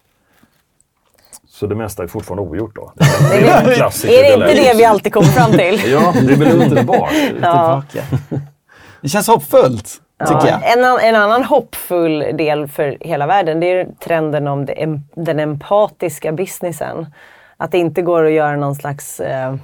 Så 1.53 1.67
det 1.67 1.75
mesta 1.75 2.03
är 2.03 2.07
fortfarande 2.07 2.41
ogjort 2.43 2.75
då? 2.75 2.93
Det 3.31 3.49
är 3.49 3.69
en 3.69 3.75
klassiker. 3.75 4.13
Är 4.13 4.23
det 4.23 4.33
inte 4.33 4.61
det 4.61 4.77
vi 4.77 4.85
alltid 4.85 5.13
kommer 5.13 5.27
fram 5.27 5.51
till? 5.51 5.81
Ja, 5.91 6.13
det 6.27 6.33
är 6.33 6.37
väl 6.37 6.61
underbart. 6.61 7.09
Tillbaka. 7.27 8.03
Det 9.01 9.09
känns 9.09 9.27
hoppfullt, 9.27 10.01
tycker 10.27 10.47
jag. 10.47 10.73
En, 10.73 10.99
en 10.99 11.15
annan 11.15 11.43
hoppfull 11.43 12.19
del 12.19 12.67
för 12.67 12.97
hela 13.01 13.27
världen 13.27 13.59
det 13.59 13.65
är 13.65 13.87
trenden 13.99 14.47
om 14.47 14.65
det, 14.65 14.99
den 15.15 15.39
empatiska 15.39 16.31
businessen. 16.31 17.07
Att 17.57 17.71
det 17.71 17.77
inte 17.77 18.01
går 18.01 18.25
att 18.25 18.31
göra 18.31 18.55
någon 18.55 18.75
slags, 18.75 19.19
eh, 19.19 19.55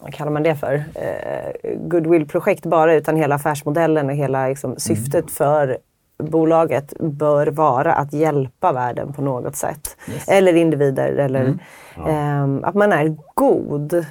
vad 0.00 0.14
kallar 0.14 0.30
man 0.32 0.42
det 0.42 0.56
för, 0.56 0.84
eh, 0.94 1.70
goodwill-projekt 1.76 2.66
bara 2.66 2.94
utan 2.94 3.16
hela 3.16 3.34
affärsmodellen 3.34 4.06
och 4.06 4.16
hela 4.16 4.48
liksom, 4.48 4.74
syftet 4.78 5.30
för 5.30 5.78
bolaget 6.30 6.94
bör 7.00 7.46
vara 7.46 7.94
att 7.94 8.12
hjälpa 8.12 8.72
världen 8.72 9.12
på 9.12 9.22
något 9.22 9.56
sätt. 9.56 9.96
Eller 10.28 10.56
individer 10.56 11.08
eller 11.08 11.58
ehm, 12.06 12.64
att 12.64 12.74
man 12.74 12.92
är 12.92 13.16
god. 13.34 14.06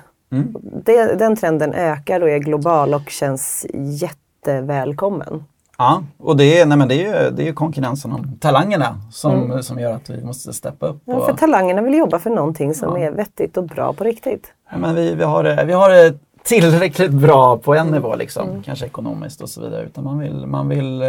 Det, 0.85 1.19
den 1.19 1.35
trenden 1.35 1.73
ökar 1.73 2.21
och 2.21 2.29
är 2.29 2.37
global 2.37 2.93
och 2.93 3.09
känns 3.09 3.65
jättevälkommen. 3.73 5.43
Ja, 5.77 6.03
och 6.17 6.37
det 6.37 6.59
är, 6.59 6.65
nej 6.65 6.77
men 6.77 6.87
det 6.87 6.95
är 6.95 7.25
ju 7.25 7.31
det 7.31 7.43
är 7.43 7.45
ju 7.45 7.53
konkurrensen 7.53 8.11
om 8.11 8.37
talangerna 8.39 8.97
som, 9.11 9.63
som 9.63 9.79
gör 9.79 9.93
att 9.93 10.09
vi 10.09 10.23
måste 10.23 10.53
steppa 10.53 10.87
upp. 10.87 11.01
Ja, 11.05 11.25
för 11.25 11.33
talangerna 11.33 11.81
vill 11.81 11.93
jobba 11.93 12.19
för 12.19 12.29
någonting 12.29 12.73
som 12.73 12.97
är 12.97 13.11
vettigt 13.11 13.57
och 13.57 13.63
bra 13.63 13.93
på 13.93 14.03
riktigt. 14.03 14.53
Ja, 14.71 14.77
men 14.77 14.95
vi, 14.95 15.15
vi, 15.15 15.23
har 15.23 15.65
vi 15.65 15.73
har 15.73 16.13
tillräckligt 16.43 17.11
bra 17.11 17.57
på 17.57 17.75
en 17.75 17.87
nivå, 17.87 18.15
liksom. 18.15 18.63
kanske 18.65 18.85
ekonomiskt 18.85 19.41
och 19.41 19.49
så 19.49 19.61
vidare. 19.61 19.83
Utan 19.85 20.03
man 20.03 20.19
vill, 20.19 20.47
man 20.47 20.69
vill 20.69 21.01
eh, 21.01 21.07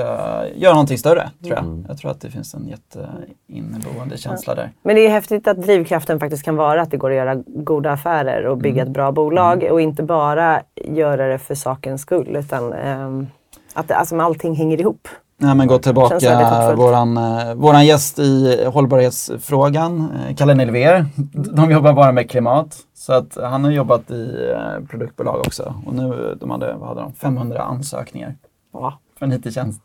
göra 0.54 0.72
någonting 0.72 0.98
större, 0.98 1.30
tror 1.42 1.54
jag. 1.54 1.84
Jag 1.88 1.98
tror 1.98 2.10
att 2.10 2.20
det 2.20 2.30
finns 2.30 2.54
en 2.54 2.68
jätteinneboende 2.68 4.18
känsla 4.18 4.54
där. 4.54 4.70
Men 4.82 4.96
det 4.96 5.06
är 5.06 5.10
häftigt 5.10 5.48
att 5.48 5.62
drivkraften 5.62 6.20
faktiskt 6.20 6.42
kan 6.42 6.56
vara 6.56 6.82
att 6.82 6.90
det 6.90 6.96
går 6.96 7.10
att 7.10 7.16
göra 7.16 7.34
goda 7.46 7.92
affärer 7.92 8.46
och 8.46 8.58
bygga 8.58 8.82
ett 8.82 8.88
bra 8.88 9.12
bolag 9.12 9.68
och 9.70 9.80
inte 9.80 10.02
bara 10.02 10.62
göra 10.74 11.28
det 11.28 11.38
för 11.38 11.54
sakens 11.54 12.02
skull 12.02 12.36
utan 12.36 12.72
ehm, 12.72 13.26
att 13.74 13.88
det, 13.88 13.94
alltså, 13.94 14.16
allting 14.16 14.54
hänger 14.54 14.80
ihop. 14.80 15.08
Nej, 15.36 15.54
men 15.54 15.66
gå 15.66 15.78
tillbaka, 15.78 16.74
våran, 16.76 17.16
eh, 17.16 17.54
våran 17.54 17.86
gäst 17.86 18.18
i 18.18 18.64
hållbarhetsfrågan, 18.72 20.08
eh, 20.28 20.34
Kalle 20.36 20.54
Nelver, 20.54 21.06
de 21.32 21.70
jobbar 21.70 21.92
bara 21.92 22.12
med 22.12 22.30
klimat. 22.30 22.76
Så 22.94 23.12
att 23.12 23.38
han 23.42 23.64
har 23.64 23.70
jobbat 23.70 24.10
i 24.10 24.50
eh, 24.52 24.86
produktbolag 24.90 25.38
också. 25.38 25.74
Och 25.86 25.94
nu, 25.94 26.36
de 26.40 26.50
hade, 26.50 26.74
vad 26.74 26.88
hade 26.88 27.00
de, 27.00 27.12
500 27.12 27.62
ansökningar 27.62 28.34
Ja, 28.72 28.98
för 29.18 29.26
en 29.26 29.32
IT-tjänst. 29.32 29.80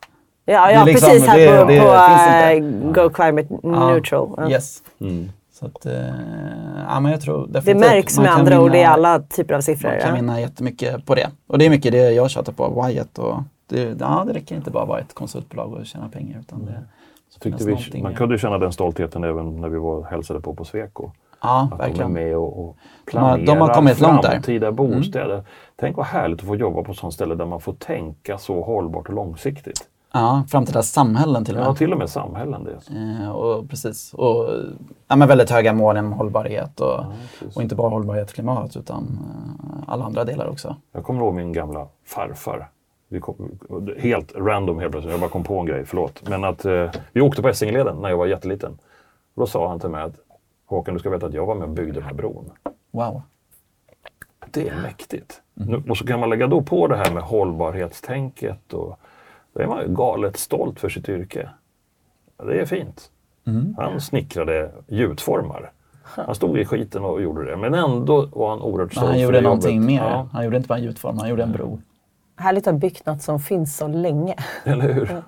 ja, 0.45 0.71
ja 0.71 0.83
liksom- 0.83 1.09
precis 1.09 1.27
här 1.27 1.37
det- 1.37 1.59
på, 1.59 1.65
det 1.65 1.79
på 1.81 1.87
eh, 1.87 2.91
Go 3.03 3.09
Climate 3.13 3.47
Neutral. 3.63 4.29
Ja. 4.37 4.49
Yes. 4.49 4.77
Mm. 5.01 5.29
Så 5.59 5.65
att, 5.65 5.85
ja, 6.89 6.99
men 6.99 7.11
jag 7.11 7.21
tror 7.21 7.47
Det 7.47 7.75
märks 7.75 8.15
man 8.15 8.23
med 8.23 8.31
kan 8.31 8.39
andra 8.39 8.61
ord 8.61 8.75
i 8.75 8.83
alla 8.83 9.19
typer 9.19 9.53
av 9.53 9.61
siffror. 9.61 9.89
Man 9.89 9.99
kan 9.99 10.09
Ja. 10.09 10.15
vinna 10.15 10.41
jättemycket 10.41 11.05
på 11.05 11.15
det. 11.15 11.27
Och 11.47 11.57
det 11.57 11.65
är 11.65 11.69
mycket 11.69 11.91
det 11.91 12.11
jag 12.11 12.29
tjatar 12.29 12.53
på, 12.53 12.83
Wyatt. 12.87 13.17
Och 13.19 13.35
det, 13.69 13.97
ja, 13.99 14.23
det 14.27 14.33
räcker 14.33 14.55
inte 14.55 14.71
bara 14.71 14.83
att 14.83 14.89
vara 14.89 14.99
ett 14.99 15.13
konsultbolag 15.13 15.73
och 15.73 15.85
tjäna 15.85 16.09
pengar. 16.09 16.39
Utan 16.39 16.65
det, 16.65 16.83
finns 17.41 17.91
vi, 17.93 18.01
man 18.01 18.15
kunde 18.15 18.37
känna 18.37 18.57
den 18.57 18.71
stoltheten 18.71 19.23
även 19.23 19.61
när 19.61 19.69
vi 19.69 19.77
var 19.77 20.03
hälsade 20.03 20.41
på 20.41 20.53
på 20.55 20.65
Sweco. 20.65 21.11
Ja, 21.41 21.61
Att 21.61 21.69
de 21.69 21.75
är 21.75 21.87
verkligen. 21.87 22.13
med 22.13 22.37
och, 22.37 22.59
och 22.69 22.77
De 23.11 23.17
har- 23.17 23.35
planerar 23.35 23.45
de 23.45 23.61
har 23.61 23.73
kommit 23.73 23.99
långt 23.99 24.21
där. 24.21 24.29
Mm. 24.29 24.41
framtida 24.43 24.71
bostäder. 24.71 25.43
Tänk 25.75 25.97
vad 25.97 26.05
härligt 26.05 26.39
att 26.39 26.47
få 26.47 26.55
jobba 26.55 26.83
på 26.83 26.91
ett 26.91 26.97
sånt 26.97 27.13
ställe 27.13 27.35
där 27.35 27.45
man 27.45 27.59
får 27.61 27.73
tänka 27.73 28.37
så 28.37 28.61
hållbart 28.61 29.07
och 29.07 29.13
långsiktigt. 29.13 29.89
Ja, 30.13 30.43
framtida 30.47 30.81
samhällen 30.83 31.45
till 31.45 31.55
och 31.55 31.59
med. 31.59 31.69
Ja, 31.69 31.75
till 31.75 31.91
och 31.91 31.97
med 31.97 32.09
samhällen. 32.09 32.63
Det. 32.63 33.23
Eh, 33.23 33.29
och 33.29 33.69
precis. 33.69 34.13
Och 34.13 34.49
ja, 35.07 35.15
men 35.15 35.27
väldigt 35.27 35.49
höga 35.49 35.73
mål 35.73 35.97
inom 35.97 36.13
hållbarhet. 36.13 36.79
Och, 36.79 37.03
precis. 37.39 37.55
och 37.57 37.61
inte 37.63 37.75
bara 37.75 37.89
hållbarhet 37.89 38.29
och 38.29 38.35
klimat 38.35 38.75
utan 38.77 39.19
eh, 39.63 39.93
alla 39.93 40.05
andra 40.05 40.23
delar 40.23 40.47
också. 40.47 40.75
Jag 40.91 41.03
kommer 41.03 41.21
ihåg 41.21 41.33
min 41.33 41.53
gamla 41.53 41.87
farfar. 42.05 42.69
Helt 43.97 44.35
random 44.35 44.79
helt 44.79 44.91
plötsligt, 44.91 45.11
jag 45.11 45.19
bara 45.21 45.29
kom 45.29 45.43
på 45.43 45.59
en 45.59 45.65
grej, 45.65 45.85
förlåt. 45.85 46.29
Men 46.29 46.43
att 46.43 46.65
eh, 46.65 46.91
vi 47.11 47.21
åkte 47.21 47.41
på 47.41 47.49
Essingeleden 47.49 47.97
när 48.01 48.09
jag 48.09 48.17
var 48.17 48.25
jätteliten. 48.25 48.71
Och 49.33 49.41
då 49.41 49.45
sa 49.45 49.69
han 49.69 49.79
till 49.79 49.89
mig 49.89 50.01
att 50.03 50.15
Håkan, 50.65 50.93
du 50.93 50.99
ska 50.99 51.09
veta 51.09 51.25
att 51.25 51.33
jag 51.33 51.45
var 51.45 51.55
med 51.55 51.63
och 51.63 51.73
byggde 51.73 51.91
den 51.93 52.03
här 52.03 52.13
bron. 52.13 52.51
Wow. 52.91 53.21
Det 54.51 54.67
är 54.69 54.81
mäktigt. 54.81 55.41
Nu- 55.53 55.83
Och 55.89 55.97
så 55.97 56.05
kan 56.07 56.19
man 56.19 56.29
lägga 56.29 56.47
då 56.47 56.61
på 56.61 56.87
det 56.87 56.95
här 56.95 57.13
med 57.13 57.23
hållbarhetstänket 57.23 58.73
och 58.73 58.99
då 59.53 59.61
är 59.61 59.67
man 59.67 59.81
ju 59.81 59.95
galet 59.95 60.37
stolt 60.37 60.79
för 60.79 60.89
sitt 60.89 61.09
yrke. 61.09 61.49
Det 62.37 62.59
är 62.61 62.65
fint. 62.65 63.11
Han 63.77 64.01
snickrade 64.01 64.71
gjutformar. 64.87 65.71
Han 66.03 66.35
stod 66.35 66.57
i 66.59 66.65
skiten 66.65 67.03
och 67.03 67.21
gjorde 67.21 67.45
det, 67.45 67.57
men 67.57 67.73
ändå 67.73 68.25
var 68.25 68.49
han 68.49 68.61
oerhört 68.61 68.79
Men 68.79 68.89
stolt 68.91 69.07
han 69.11 69.19
gjorde 69.21 69.41
någonting 69.41 69.75
jobbet. 69.75 69.87
mer. 69.87 70.01
Ja, 70.09 70.27
Han 70.31 70.43
gjorde 70.45 70.57
inte 70.57 70.67
bara 70.69 70.77
en 70.77 70.83
gjutform, 70.83 71.17
han 71.17 71.29
gjorde 71.29 71.43
en 71.43 71.51
bro. 71.51 71.79
Härligt 72.39 72.67
att 72.67 72.73
ha 72.73 72.79
byggt 72.79 73.05
något 73.05 73.21
som 73.21 73.39
finns 73.39 73.77
så 73.77 73.87
länge 73.87 74.35
eller 74.63 74.93
hur? 74.93 75.21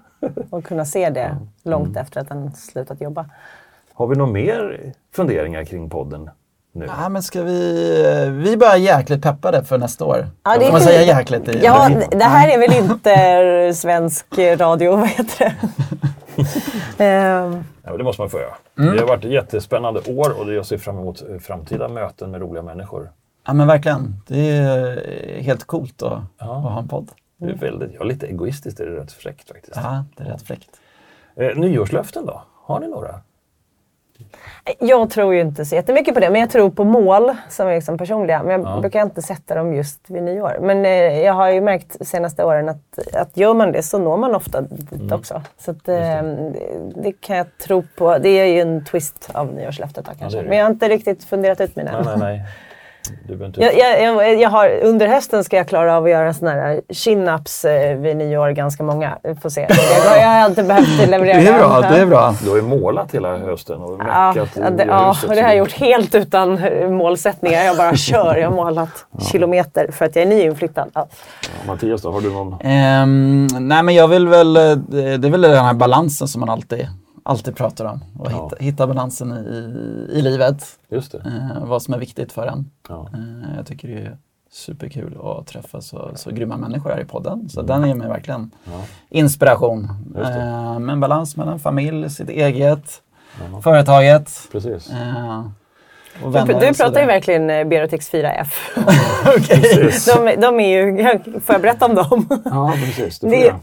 och 0.49 0.63
kunna 0.65 0.85
se 0.85 1.09
det 1.09 1.37
långt 1.63 1.97
efter 1.97 2.21
att 2.21 2.29
den 2.29 2.53
slutat 2.53 3.01
jobba. 3.01 3.25
Har 3.93 4.07
vi 4.07 4.15
några 4.15 4.31
mer 4.31 4.93
funderingar 5.15 5.63
kring 5.63 5.89
podden 5.89 6.29
nu? 6.71 6.85
Ja, 7.01 7.09
men 7.09 7.23
ska 7.23 7.43
vi... 7.43 8.29
Vi 8.43 8.57
börjar 8.57 8.75
jäkligt 8.75 9.23
peppade 9.23 9.63
för 9.63 9.77
nästa 9.77 10.05
år. 10.05 10.27
Ja, 10.43 10.57
det 10.57 10.65
är 10.65 10.65
Får 10.65 10.71
man 10.71 10.81
säga 10.81 11.01
jäkligt? 11.01 11.49
I, 11.49 11.59
Ja, 11.63 11.89
det 12.11 12.23
här 12.23 12.49
är 12.49 12.59
väl 12.59 12.73
inte 12.73 13.73
svensk 13.73 14.25
radio, 14.37 14.95
vad 14.95 15.07
heter 15.07 15.37
det? 15.39 15.55
Ehm, 17.03 17.63
Ja, 17.83 17.89
men 17.89 17.97
det 17.97 18.03
måste 18.03 18.21
man 18.21 18.29
få 18.29 18.39
göra. 18.39 18.53
Mm. 18.79 18.95
Det 18.95 19.01
har 19.01 19.07
varit 19.07 19.25
ett 19.25 19.31
jättespännande 19.31 19.99
år 19.99 20.39
och 20.39 20.53
jag 20.53 20.65
ser 20.65 20.77
fram 20.77 20.99
emot 20.99 21.23
framtida 21.41 21.87
möten 21.87 22.31
med 22.31 22.41
roliga 22.41 22.63
människor. 22.63 23.09
Ja, 23.51 23.55
men 23.55 23.67
verkligen. 23.67 24.15
Det 24.27 24.49
är 24.49 25.41
helt 25.41 25.63
coolt 25.63 26.01
att, 26.01 26.21
att 26.37 26.47
ha 26.47 26.79
en 26.79 26.87
podd. 26.87 27.11
Det 27.37 27.49
är 27.49 27.55
väldigt, 27.55 27.91
ja, 27.93 28.03
lite 28.03 28.27
egoistiskt 28.27 28.79
är 28.79 28.85
det 28.85 28.95
rätt 28.95 29.11
fräckt 29.11 29.47
faktiskt. 29.49 29.75
Ja, 29.75 30.05
det 30.17 30.23
är 30.23 30.27
rätt 30.27 30.41
fräckt. 30.41 30.69
Eh, 31.35 31.55
nyårslöften 31.55 32.25
då? 32.25 32.43
Har 32.63 32.79
ni 32.79 32.87
några? 32.87 33.21
Jag 34.79 35.09
tror 35.09 35.33
ju 35.33 35.41
inte 35.41 35.65
så 35.65 35.75
jättemycket 35.75 36.13
på 36.13 36.19
det, 36.19 36.29
men 36.29 36.41
jag 36.41 36.49
tror 36.49 36.69
på 36.69 36.83
mål 36.83 37.35
som 37.49 37.67
är 37.67 37.75
liksom 37.75 37.97
personliga. 37.97 38.43
Men 38.43 38.61
jag 38.61 38.81
brukar 38.81 39.01
inte 39.01 39.21
sätta 39.21 39.55
dem 39.55 39.73
just 39.73 40.09
vid 40.09 40.23
nyår. 40.23 40.57
Men 40.61 40.85
eh, 40.85 41.19
jag 41.19 41.33
har 41.33 41.49
ju 41.49 41.61
märkt 41.61 41.99
de 41.99 42.05
senaste 42.05 42.43
åren 42.43 42.69
att, 42.69 42.99
att 43.13 43.37
gör 43.37 43.53
man 43.53 43.71
det 43.71 43.83
så 43.83 43.99
når 43.99 44.17
man 44.17 44.35
ofta 44.35 44.61
dit 44.61 45.11
också. 45.11 45.41
Så 45.57 45.71
att, 45.71 45.87
eh, 45.87 45.95
det. 45.95 46.53
det 46.95 47.11
kan 47.11 47.37
jag 47.37 47.57
tro 47.57 47.83
på. 47.97 48.17
Det 48.17 48.29
är 48.29 48.45
ju 48.45 48.59
en 48.59 48.85
twist 48.85 49.29
av 49.33 49.53
nyårslöftet 49.53 50.05
då, 50.05 50.11
kanske. 50.19 50.41
det. 50.41 50.49
Men 50.49 50.57
jag 50.57 50.65
har 50.65 50.71
inte 50.71 50.89
riktigt 50.89 51.23
funderat 51.23 51.61
ut 51.61 51.75
mina 51.75 51.91
Nej, 51.91 52.03
nej, 52.05 52.17
nej. 52.19 52.45
Inte... 53.29 53.61
Jag, 53.61 54.01
jag, 54.01 54.39
jag, 54.39 54.49
har, 54.49 54.79
under 54.81 55.07
hösten 55.07 55.43
ska 55.43 55.57
jag 55.57 55.67
klara 55.67 55.97
av 55.97 56.03
att 56.03 56.09
göra 56.09 56.33
såna 56.33 56.51
här 56.51 56.81
chin-ups 56.89 57.65
eh, 57.65 57.97
vid 57.97 58.17
nyår, 58.17 58.49
ganska 58.49 58.83
många. 58.83 59.17
Vi 59.23 59.35
får 59.35 59.49
se. 59.49 59.67
Jag, 60.05 60.17
jag 60.17 60.27
har 60.27 60.49
inte 60.49 60.63
behövt 60.63 61.09
leverera 61.09 61.37
Det 61.37 61.47
är 61.47 61.59
bra, 61.59 61.81
det 61.81 61.97
är 61.97 62.05
bra. 62.05 62.35
Du 62.43 62.49
har 62.49 62.55
ju 62.55 62.61
målat 62.61 63.13
hela 63.13 63.37
hösten 63.37 63.81
och 63.81 63.99
Ja, 63.99 64.33
meckat 64.33 64.49
ja, 64.55 64.69
det, 64.69 64.83
ja, 64.83 65.15
och 65.27 65.35
det 65.35 65.41
har 65.41 65.49
jag 65.49 65.57
gjort 65.57 65.73
helt 65.73 66.15
utan 66.15 66.57
eh, 66.57 66.89
målsättningar. 66.89 67.63
Jag 67.63 67.77
bara 67.77 67.95
kör. 67.95 68.35
Jag 68.35 68.49
har 68.49 68.55
målat 68.55 69.05
kilometer 69.31 69.91
för 69.91 70.05
att 70.05 70.15
jag 70.15 70.23
är 70.23 70.29
nyinflyttad. 70.29 70.89
Ja. 70.93 71.07
Ja, 71.41 71.47
Mattias 71.67 72.01
då, 72.01 72.11
har 72.11 72.21
du 72.21 72.29
någon? 72.29 72.61
Ehm, 72.61 73.47
nej 73.59 73.83
men 73.83 73.95
jag 73.95 74.07
vill 74.07 74.27
väl, 74.27 74.57
eh, 74.57 74.63
det 74.71 75.17
det 75.17 75.27
är 75.27 75.31
väl 75.31 75.41
den 75.41 75.65
här 75.65 75.73
balansen 75.73 76.27
som 76.27 76.39
man 76.39 76.49
alltid, 76.49 76.87
alltid 77.23 77.55
pratar 77.55 77.85
om. 77.85 78.03
Och 78.19 78.31
Ja. 78.31 78.43
hitta, 78.43 78.63
hitta 78.63 78.87
balansen 78.87 79.31
i, 79.31 80.17
i 80.17 80.21
livet. 80.21 80.63
Just 80.89 81.11
det. 81.11 81.17
Eh, 81.17 81.65
vad 81.65 81.81
som 81.81 81.93
är 81.93 81.97
viktigt 81.97 82.31
för 82.31 82.47
en. 82.47 82.71
Ja. 82.89 83.09
Eh, 83.13 83.55
jag 83.57 83.65
tycker 83.65 83.87
det 83.87 83.93
är 84.01 84.17
superkul 84.51 85.17
att 85.23 85.47
träffa 85.47 85.81
så, 85.81 86.11
så 86.15 86.31
grymma 86.31 86.57
människor 86.57 86.89
här 86.89 86.99
i 87.01 87.05
podden. 87.05 87.49
Så 87.49 87.61
den 87.61 87.87
ger 87.87 87.95
mig 87.95 88.07
verkligen 88.07 88.51
inspiration. 89.09 89.87
Just 90.15 90.33
det. 90.33 90.41
Eh, 90.41 90.79
med 90.79 90.93
en 90.93 90.99
balans 90.99 91.35
mellan 91.37 91.59
familj, 91.59 92.09
sitt 92.09 92.29
eget, 92.29 93.01
företaget. 93.63 94.31
Precis. 94.51 94.89
Eh, 94.91 95.45
Du, 96.23 96.29
vänner 96.29 96.59
du 96.59 96.73
pratar 96.73 97.01
ju 97.01 97.07
verkligen 97.07 97.49
eh, 97.49 97.63
Berotex 97.67 98.11
4F. 98.11 98.47
Precis. 99.47 100.05
De, 100.05 100.35
de 100.41 100.59
är 100.59 100.67
ju, 100.85 101.03
får 101.39 101.55
jag 101.55 101.61
berätta 101.61 101.85
om 101.85 101.95
dem? 101.95 102.41
Ja, 102.45 102.73
precis. 102.85 103.19
Det 103.19 103.27
får 103.29 103.35
Det- 103.37 103.45
jag. 103.45 103.55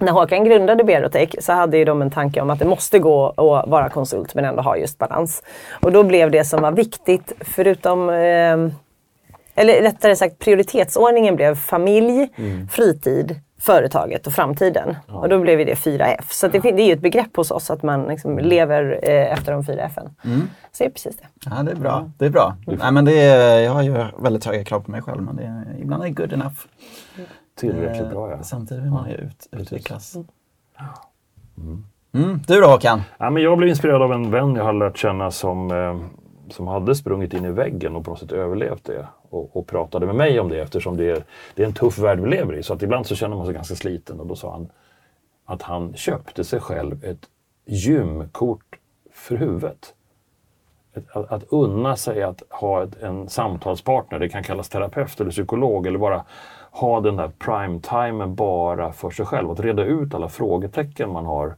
När 0.00 0.12
Håkan 0.12 0.44
grundade 0.44 0.84
Berotech 0.84 1.34
så 1.40 1.52
hade 1.52 1.78
ju 1.78 1.84
de 1.84 2.02
en 2.02 2.10
tanke 2.10 2.40
om 2.40 2.50
att 2.50 2.58
det 2.58 2.64
måste 2.64 2.98
gå 2.98 3.26
att 3.28 3.68
vara 3.70 3.88
konsult 3.88 4.34
men 4.34 4.44
ändå 4.44 4.62
ha 4.62 4.76
just 4.76 4.98
balans. 4.98 5.42
Och 5.80 5.92
då 5.92 6.02
blev 6.02 6.30
det 6.30 6.44
som 6.44 6.62
var 6.62 6.72
viktigt, 6.72 7.32
förutom 7.40 8.08
eh, 8.10 8.56
eller 9.58 9.82
rättare 9.82 10.16
sagt 10.16 10.38
prioritetsordningen 10.38 11.36
blev 11.36 11.54
familj, 11.54 12.28
fritid, 12.70 13.40
företaget 13.60 14.26
och 14.26 14.32
framtiden. 14.32 14.96
Och 15.08 15.28
då 15.28 15.38
blev 15.40 15.58
det 15.58 15.74
4F. 15.74 16.24
Så 16.30 16.48
det, 16.48 16.58
det 16.58 16.82
är 16.82 16.86
ju 16.86 16.92
ett 16.92 17.00
begrepp 17.00 17.36
hos 17.36 17.50
oss 17.50 17.70
att 17.70 17.82
man 17.82 18.08
liksom 18.08 18.38
lever 18.38 19.00
eh, 19.02 19.32
efter 19.32 19.52
de 19.52 19.64
fyra 19.64 19.88
F'n. 19.88 20.10
Så 20.72 20.84
det 20.84 20.84
är 20.84 20.90
precis 20.90 21.16
det. 21.16 21.26
Ja, 21.50 21.62
det 21.62 21.70
är 21.70 21.76
bra. 21.76 22.10
Det 22.18 22.26
är 22.26 22.30
bra. 22.30 22.56
Nej, 22.66 22.92
men 22.92 23.04
det 23.04 23.20
är, 23.20 23.60
jag 23.60 23.72
har 23.72 23.82
ju 23.82 24.04
väldigt 24.18 24.44
höga 24.44 24.64
krav 24.64 24.80
på 24.80 24.90
mig 24.90 25.02
själv, 25.02 25.22
men 25.22 25.36
det 25.36 25.42
är, 25.42 25.82
ibland 25.82 26.04
är 26.04 26.08
good 26.08 26.32
enough. 26.32 26.56
Tillräckligt 27.56 28.10
bra, 28.10 28.30
ja. 28.30 28.36
Eh, 28.36 28.42
Samtidigt 28.42 28.84
vill 28.84 28.90
man 28.90 29.10
ju 29.10 29.16
ut, 29.16 29.48
utvecklas. 29.52 30.16
Mm. 32.14 32.40
Du 32.46 32.60
då 32.60 32.66
Håkan? 32.66 33.02
Ja, 33.18 33.30
men 33.30 33.42
jag 33.42 33.58
blev 33.58 33.68
inspirerad 33.68 34.02
av 34.02 34.12
en 34.12 34.30
vän 34.30 34.54
jag 34.56 34.64
har 34.64 34.72
lärt 34.72 34.96
känna 34.96 35.30
som, 35.30 35.70
eh, 35.70 36.00
som 36.50 36.66
hade 36.66 36.94
sprungit 36.94 37.34
in 37.34 37.44
i 37.44 37.50
väggen 37.50 37.96
och 37.96 38.04
på 38.04 38.10
något 38.10 38.20
sätt 38.20 38.32
överlevt 38.32 38.84
det. 38.84 39.06
Och, 39.30 39.56
och 39.56 39.66
pratade 39.66 40.06
med 40.06 40.14
mig 40.14 40.40
om 40.40 40.48
det 40.48 40.60
eftersom 40.60 40.96
det 40.96 41.10
är, 41.10 41.24
det 41.54 41.62
är 41.62 41.66
en 41.66 41.72
tuff 41.72 41.98
värld 41.98 42.20
vi 42.20 42.30
lever 42.30 42.54
i. 42.54 42.62
Så 42.62 42.74
att 42.74 42.82
ibland 42.82 43.06
så 43.06 43.14
känner 43.14 43.36
man 43.36 43.46
sig 43.46 43.54
ganska 43.54 43.74
sliten. 43.74 44.20
Och 44.20 44.26
då 44.26 44.36
sa 44.36 44.52
han 44.52 44.68
att 45.44 45.62
han 45.62 45.94
köpte 45.94 46.44
sig 46.44 46.60
själv 46.60 47.04
ett 47.04 47.28
gymkort 47.66 48.78
för 49.12 49.36
huvudet. 49.36 49.94
Ett, 50.94 51.16
att, 51.16 51.32
att 51.32 51.44
unna 51.48 51.96
sig 51.96 52.22
att 52.22 52.42
ha 52.50 52.82
ett, 52.82 53.02
en 53.02 53.28
samtalspartner, 53.28 54.18
det 54.18 54.28
kan 54.28 54.42
kallas 54.42 54.68
terapeut 54.68 55.20
eller 55.20 55.30
psykolog 55.30 55.86
eller 55.86 55.98
bara 55.98 56.24
ha 56.80 57.00
den 57.00 57.16
där 57.16 57.30
prime-timen 57.38 58.34
bara 58.34 58.92
för 58.92 59.10
sig 59.10 59.26
själv. 59.26 59.50
Att 59.50 59.60
reda 59.60 59.84
ut 59.84 60.14
alla 60.14 60.28
frågetecken 60.28 61.10
man 61.12 61.26
har 61.26 61.54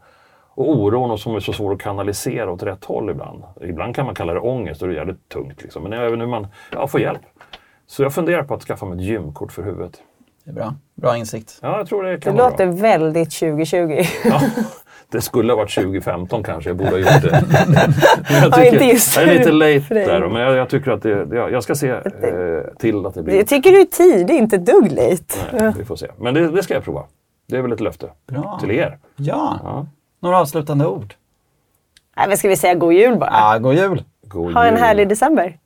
och 0.51 0.71
oron 0.71 1.11
och 1.11 1.21
som 1.21 1.35
är 1.35 1.41
så 1.41 1.53
svår 1.53 1.73
att 1.73 1.81
kanalisera 1.81 2.51
åt 2.53 2.63
rätt 2.63 2.85
håll 2.85 3.11
ibland. 3.11 3.45
Ibland 3.61 3.95
kan 3.97 4.07
man 4.07 4.15
kalla 4.15 4.35
det 4.35 4.41
ångest 4.41 4.83
och 4.83 4.89
det 4.89 4.95
är 4.95 4.97
jävligt 4.97 5.29
tungt. 5.29 5.63
Liksom. 5.63 5.83
Men 5.83 5.93
även 5.93 6.21
hur 6.21 6.27
man 6.29 6.47
ja, 6.73 6.87
får 6.87 7.01
hjälp. 7.01 7.21
Så 7.87 8.03
jag 8.03 8.15
funderar 8.15 8.43
på 8.43 8.55
att 8.55 8.63
skaffa 8.63 8.87
mig 8.87 8.99
ett 8.99 9.05
gymkort 9.05 9.53
för 9.53 9.63
huvudet. 9.63 10.03
Det 10.45 10.51
är 10.51 10.55
bra. 10.55 10.75
Bra 10.95 11.17
insikt. 11.17 11.59
Ja, 11.63 11.79
jag 11.79 11.87
tror 11.89 12.03
det 12.03 12.11
Det 12.11 12.21
kan 12.21 12.37
vara 12.37 12.51
låter 12.51 12.67
bra. 12.67 12.77
väldigt 12.77 13.31
2020. 13.39 14.03
Ja, 14.25 14.41
det 15.11 15.21
skulle 15.21 15.53
ha 15.53 15.57
varit 15.57 15.75
2015 15.75 16.43
kanske, 16.43 16.71
jag 16.71 16.77
borde 16.77 16.91
ha 16.91 16.99
gjort 16.99 17.23
det. 17.23 17.45
Men 17.51 17.75
jag, 18.43 18.53
Ja, 18.59 18.65
inte 18.65 18.85
just 18.85 19.17
jag 19.17 19.29
är 19.29 19.39
lite 19.39 19.53
late 19.53 19.95
där, 19.95 20.29
men 20.29 20.43
jag, 20.43 20.57
jag 20.57 20.69
tycker 20.69 20.91
att 20.91 21.03
det, 21.03 21.27
jag, 21.37 21.53
jag 21.53 21.63
ska 21.63 21.75
se 21.75 21.89
eh, 21.89 22.01
till 22.79 23.07
att 23.07 23.15
det 23.15 23.23
blir... 23.23 23.37
Jag 23.37 23.47
tycker 23.47 23.71
du 23.73 23.81
är 23.81 23.85
tidig, 23.85 24.35
inte 24.35 24.57
ett 24.57 24.67
dugg 24.67 24.93
late. 24.93 25.35
Nej, 25.53 25.73
vi 25.79 25.85
får 25.85 25.97
se. 25.97 26.07
Men 26.19 26.35
det, 26.35 26.49
det 26.51 26.63
ska 26.63 26.75
jag 26.75 26.85
prova. 26.85 27.05
Det 27.49 27.57
är 27.57 27.63
väl 27.63 27.73
ett 27.73 27.81
löfte 27.81 28.07
Bra. 28.27 28.59
till 28.61 28.71
er. 28.71 28.99
Ja. 29.17 29.59
Ja. 29.65 29.87
Några 30.23 30.41
avslutande 30.41 30.87
ord? 30.87 31.15
Nej, 32.17 32.29
men 32.29 32.37
ska 32.37 32.49
vi 32.49 32.57
säga 32.57 32.75
god 32.75 32.93
jul 32.93 33.17
bara? 33.19 33.31
Ja, 33.33 33.59
god 33.59 33.75
jul! 33.75 34.05
God 34.23 34.53
Ha 34.55 34.65
en 34.65 34.75
jul. 34.75 34.83
härlig 34.83 35.09
december. 35.09 35.59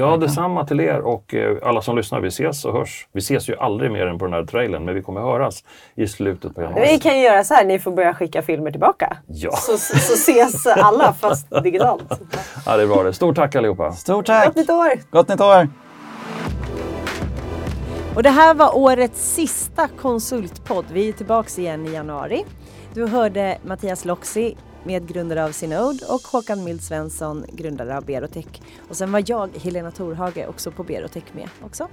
Ja, 0.00 0.16
detsamma 0.16 0.66
till 0.66 0.80
er 0.80 1.00
och 1.00 1.34
eh, 1.34 1.56
alla 1.62 1.82
som 1.82 1.96
lyssnar. 1.96 2.20
Vi 2.20 2.28
ses 2.28 2.64
och 2.64 2.72
hörs. 2.72 3.08
Vi 3.12 3.18
ses 3.18 3.48
ju 3.48 3.56
aldrig 3.56 3.90
mer 3.90 4.06
än 4.06 4.18
på 4.18 4.24
den 4.24 4.34
här 4.34 4.44
trailern, 4.44 4.84
men 4.84 4.94
vi 4.94 5.02
kommer 5.02 5.20
höras 5.20 5.64
i 5.94 6.06
slutet 6.06 6.54
på 6.54 6.62
januari. 6.62 6.88
Vi 6.90 6.98
kan 6.98 7.18
ju 7.18 7.24
göra 7.24 7.44
så 7.44 7.54
här, 7.54 7.64
ni 7.64 7.78
får 7.78 7.90
börja 7.90 8.14
skicka 8.14 8.42
filmer 8.42 8.70
tillbaka. 8.70 9.16
Ja. 9.26 9.56
Så, 9.56 9.78
så, 9.78 10.12
ses 10.14 10.66
alla 10.66 11.12
fast 11.12 11.46
digitalt. 11.62 12.20
Ja, 12.66 12.76
det 12.76 12.82
är 12.82 12.86
bra 12.86 13.02
det. 13.02 13.12
Stort 13.12 13.36
tack 13.36 13.56
allihopa. 13.56 13.92
Stort 13.92 14.26
tack! 14.26 14.46
Gott 14.46 14.56
nytt 14.56 14.70
år! 14.70 14.92
Gott 15.10 15.28
nytt 15.28 15.40
år! 15.40 15.68
Och 18.16 18.22
det 18.22 18.30
här 18.30 18.54
var 18.54 18.76
årets 18.76 19.34
sista 19.34 19.88
konsultpodd. 20.00 20.84
Vi 20.92 21.08
är 21.08 21.12
tillbaks 21.12 21.58
igen 21.58 21.86
i 21.86 21.92
januari. 21.92 22.44
Du 22.94 23.06
hörde 23.06 23.58
Mattias 23.62 24.04
Loxi, 24.04 24.56
medgrundare 24.88 25.44
av 25.44 25.52
Synode 25.52 26.06
och 26.06 26.20
Håkan 26.20 26.64
Mild 26.64 26.82
Svensson, 26.82 27.44
grundare 27.52 27.96
av 27.96 28.04
Berotech. 28.04 28.60
Och 28.88 28.96
sen 28.96 29.12
var 29.12 29.24
jag, 29.26 29.50
Helena 29.62 29.90
Torhage, 29.90 30.48
också 30.48 30.70
på 30.70 30.82
Berotech 30.82 31.24
med 31.34 31.48
också. 31.62 31.88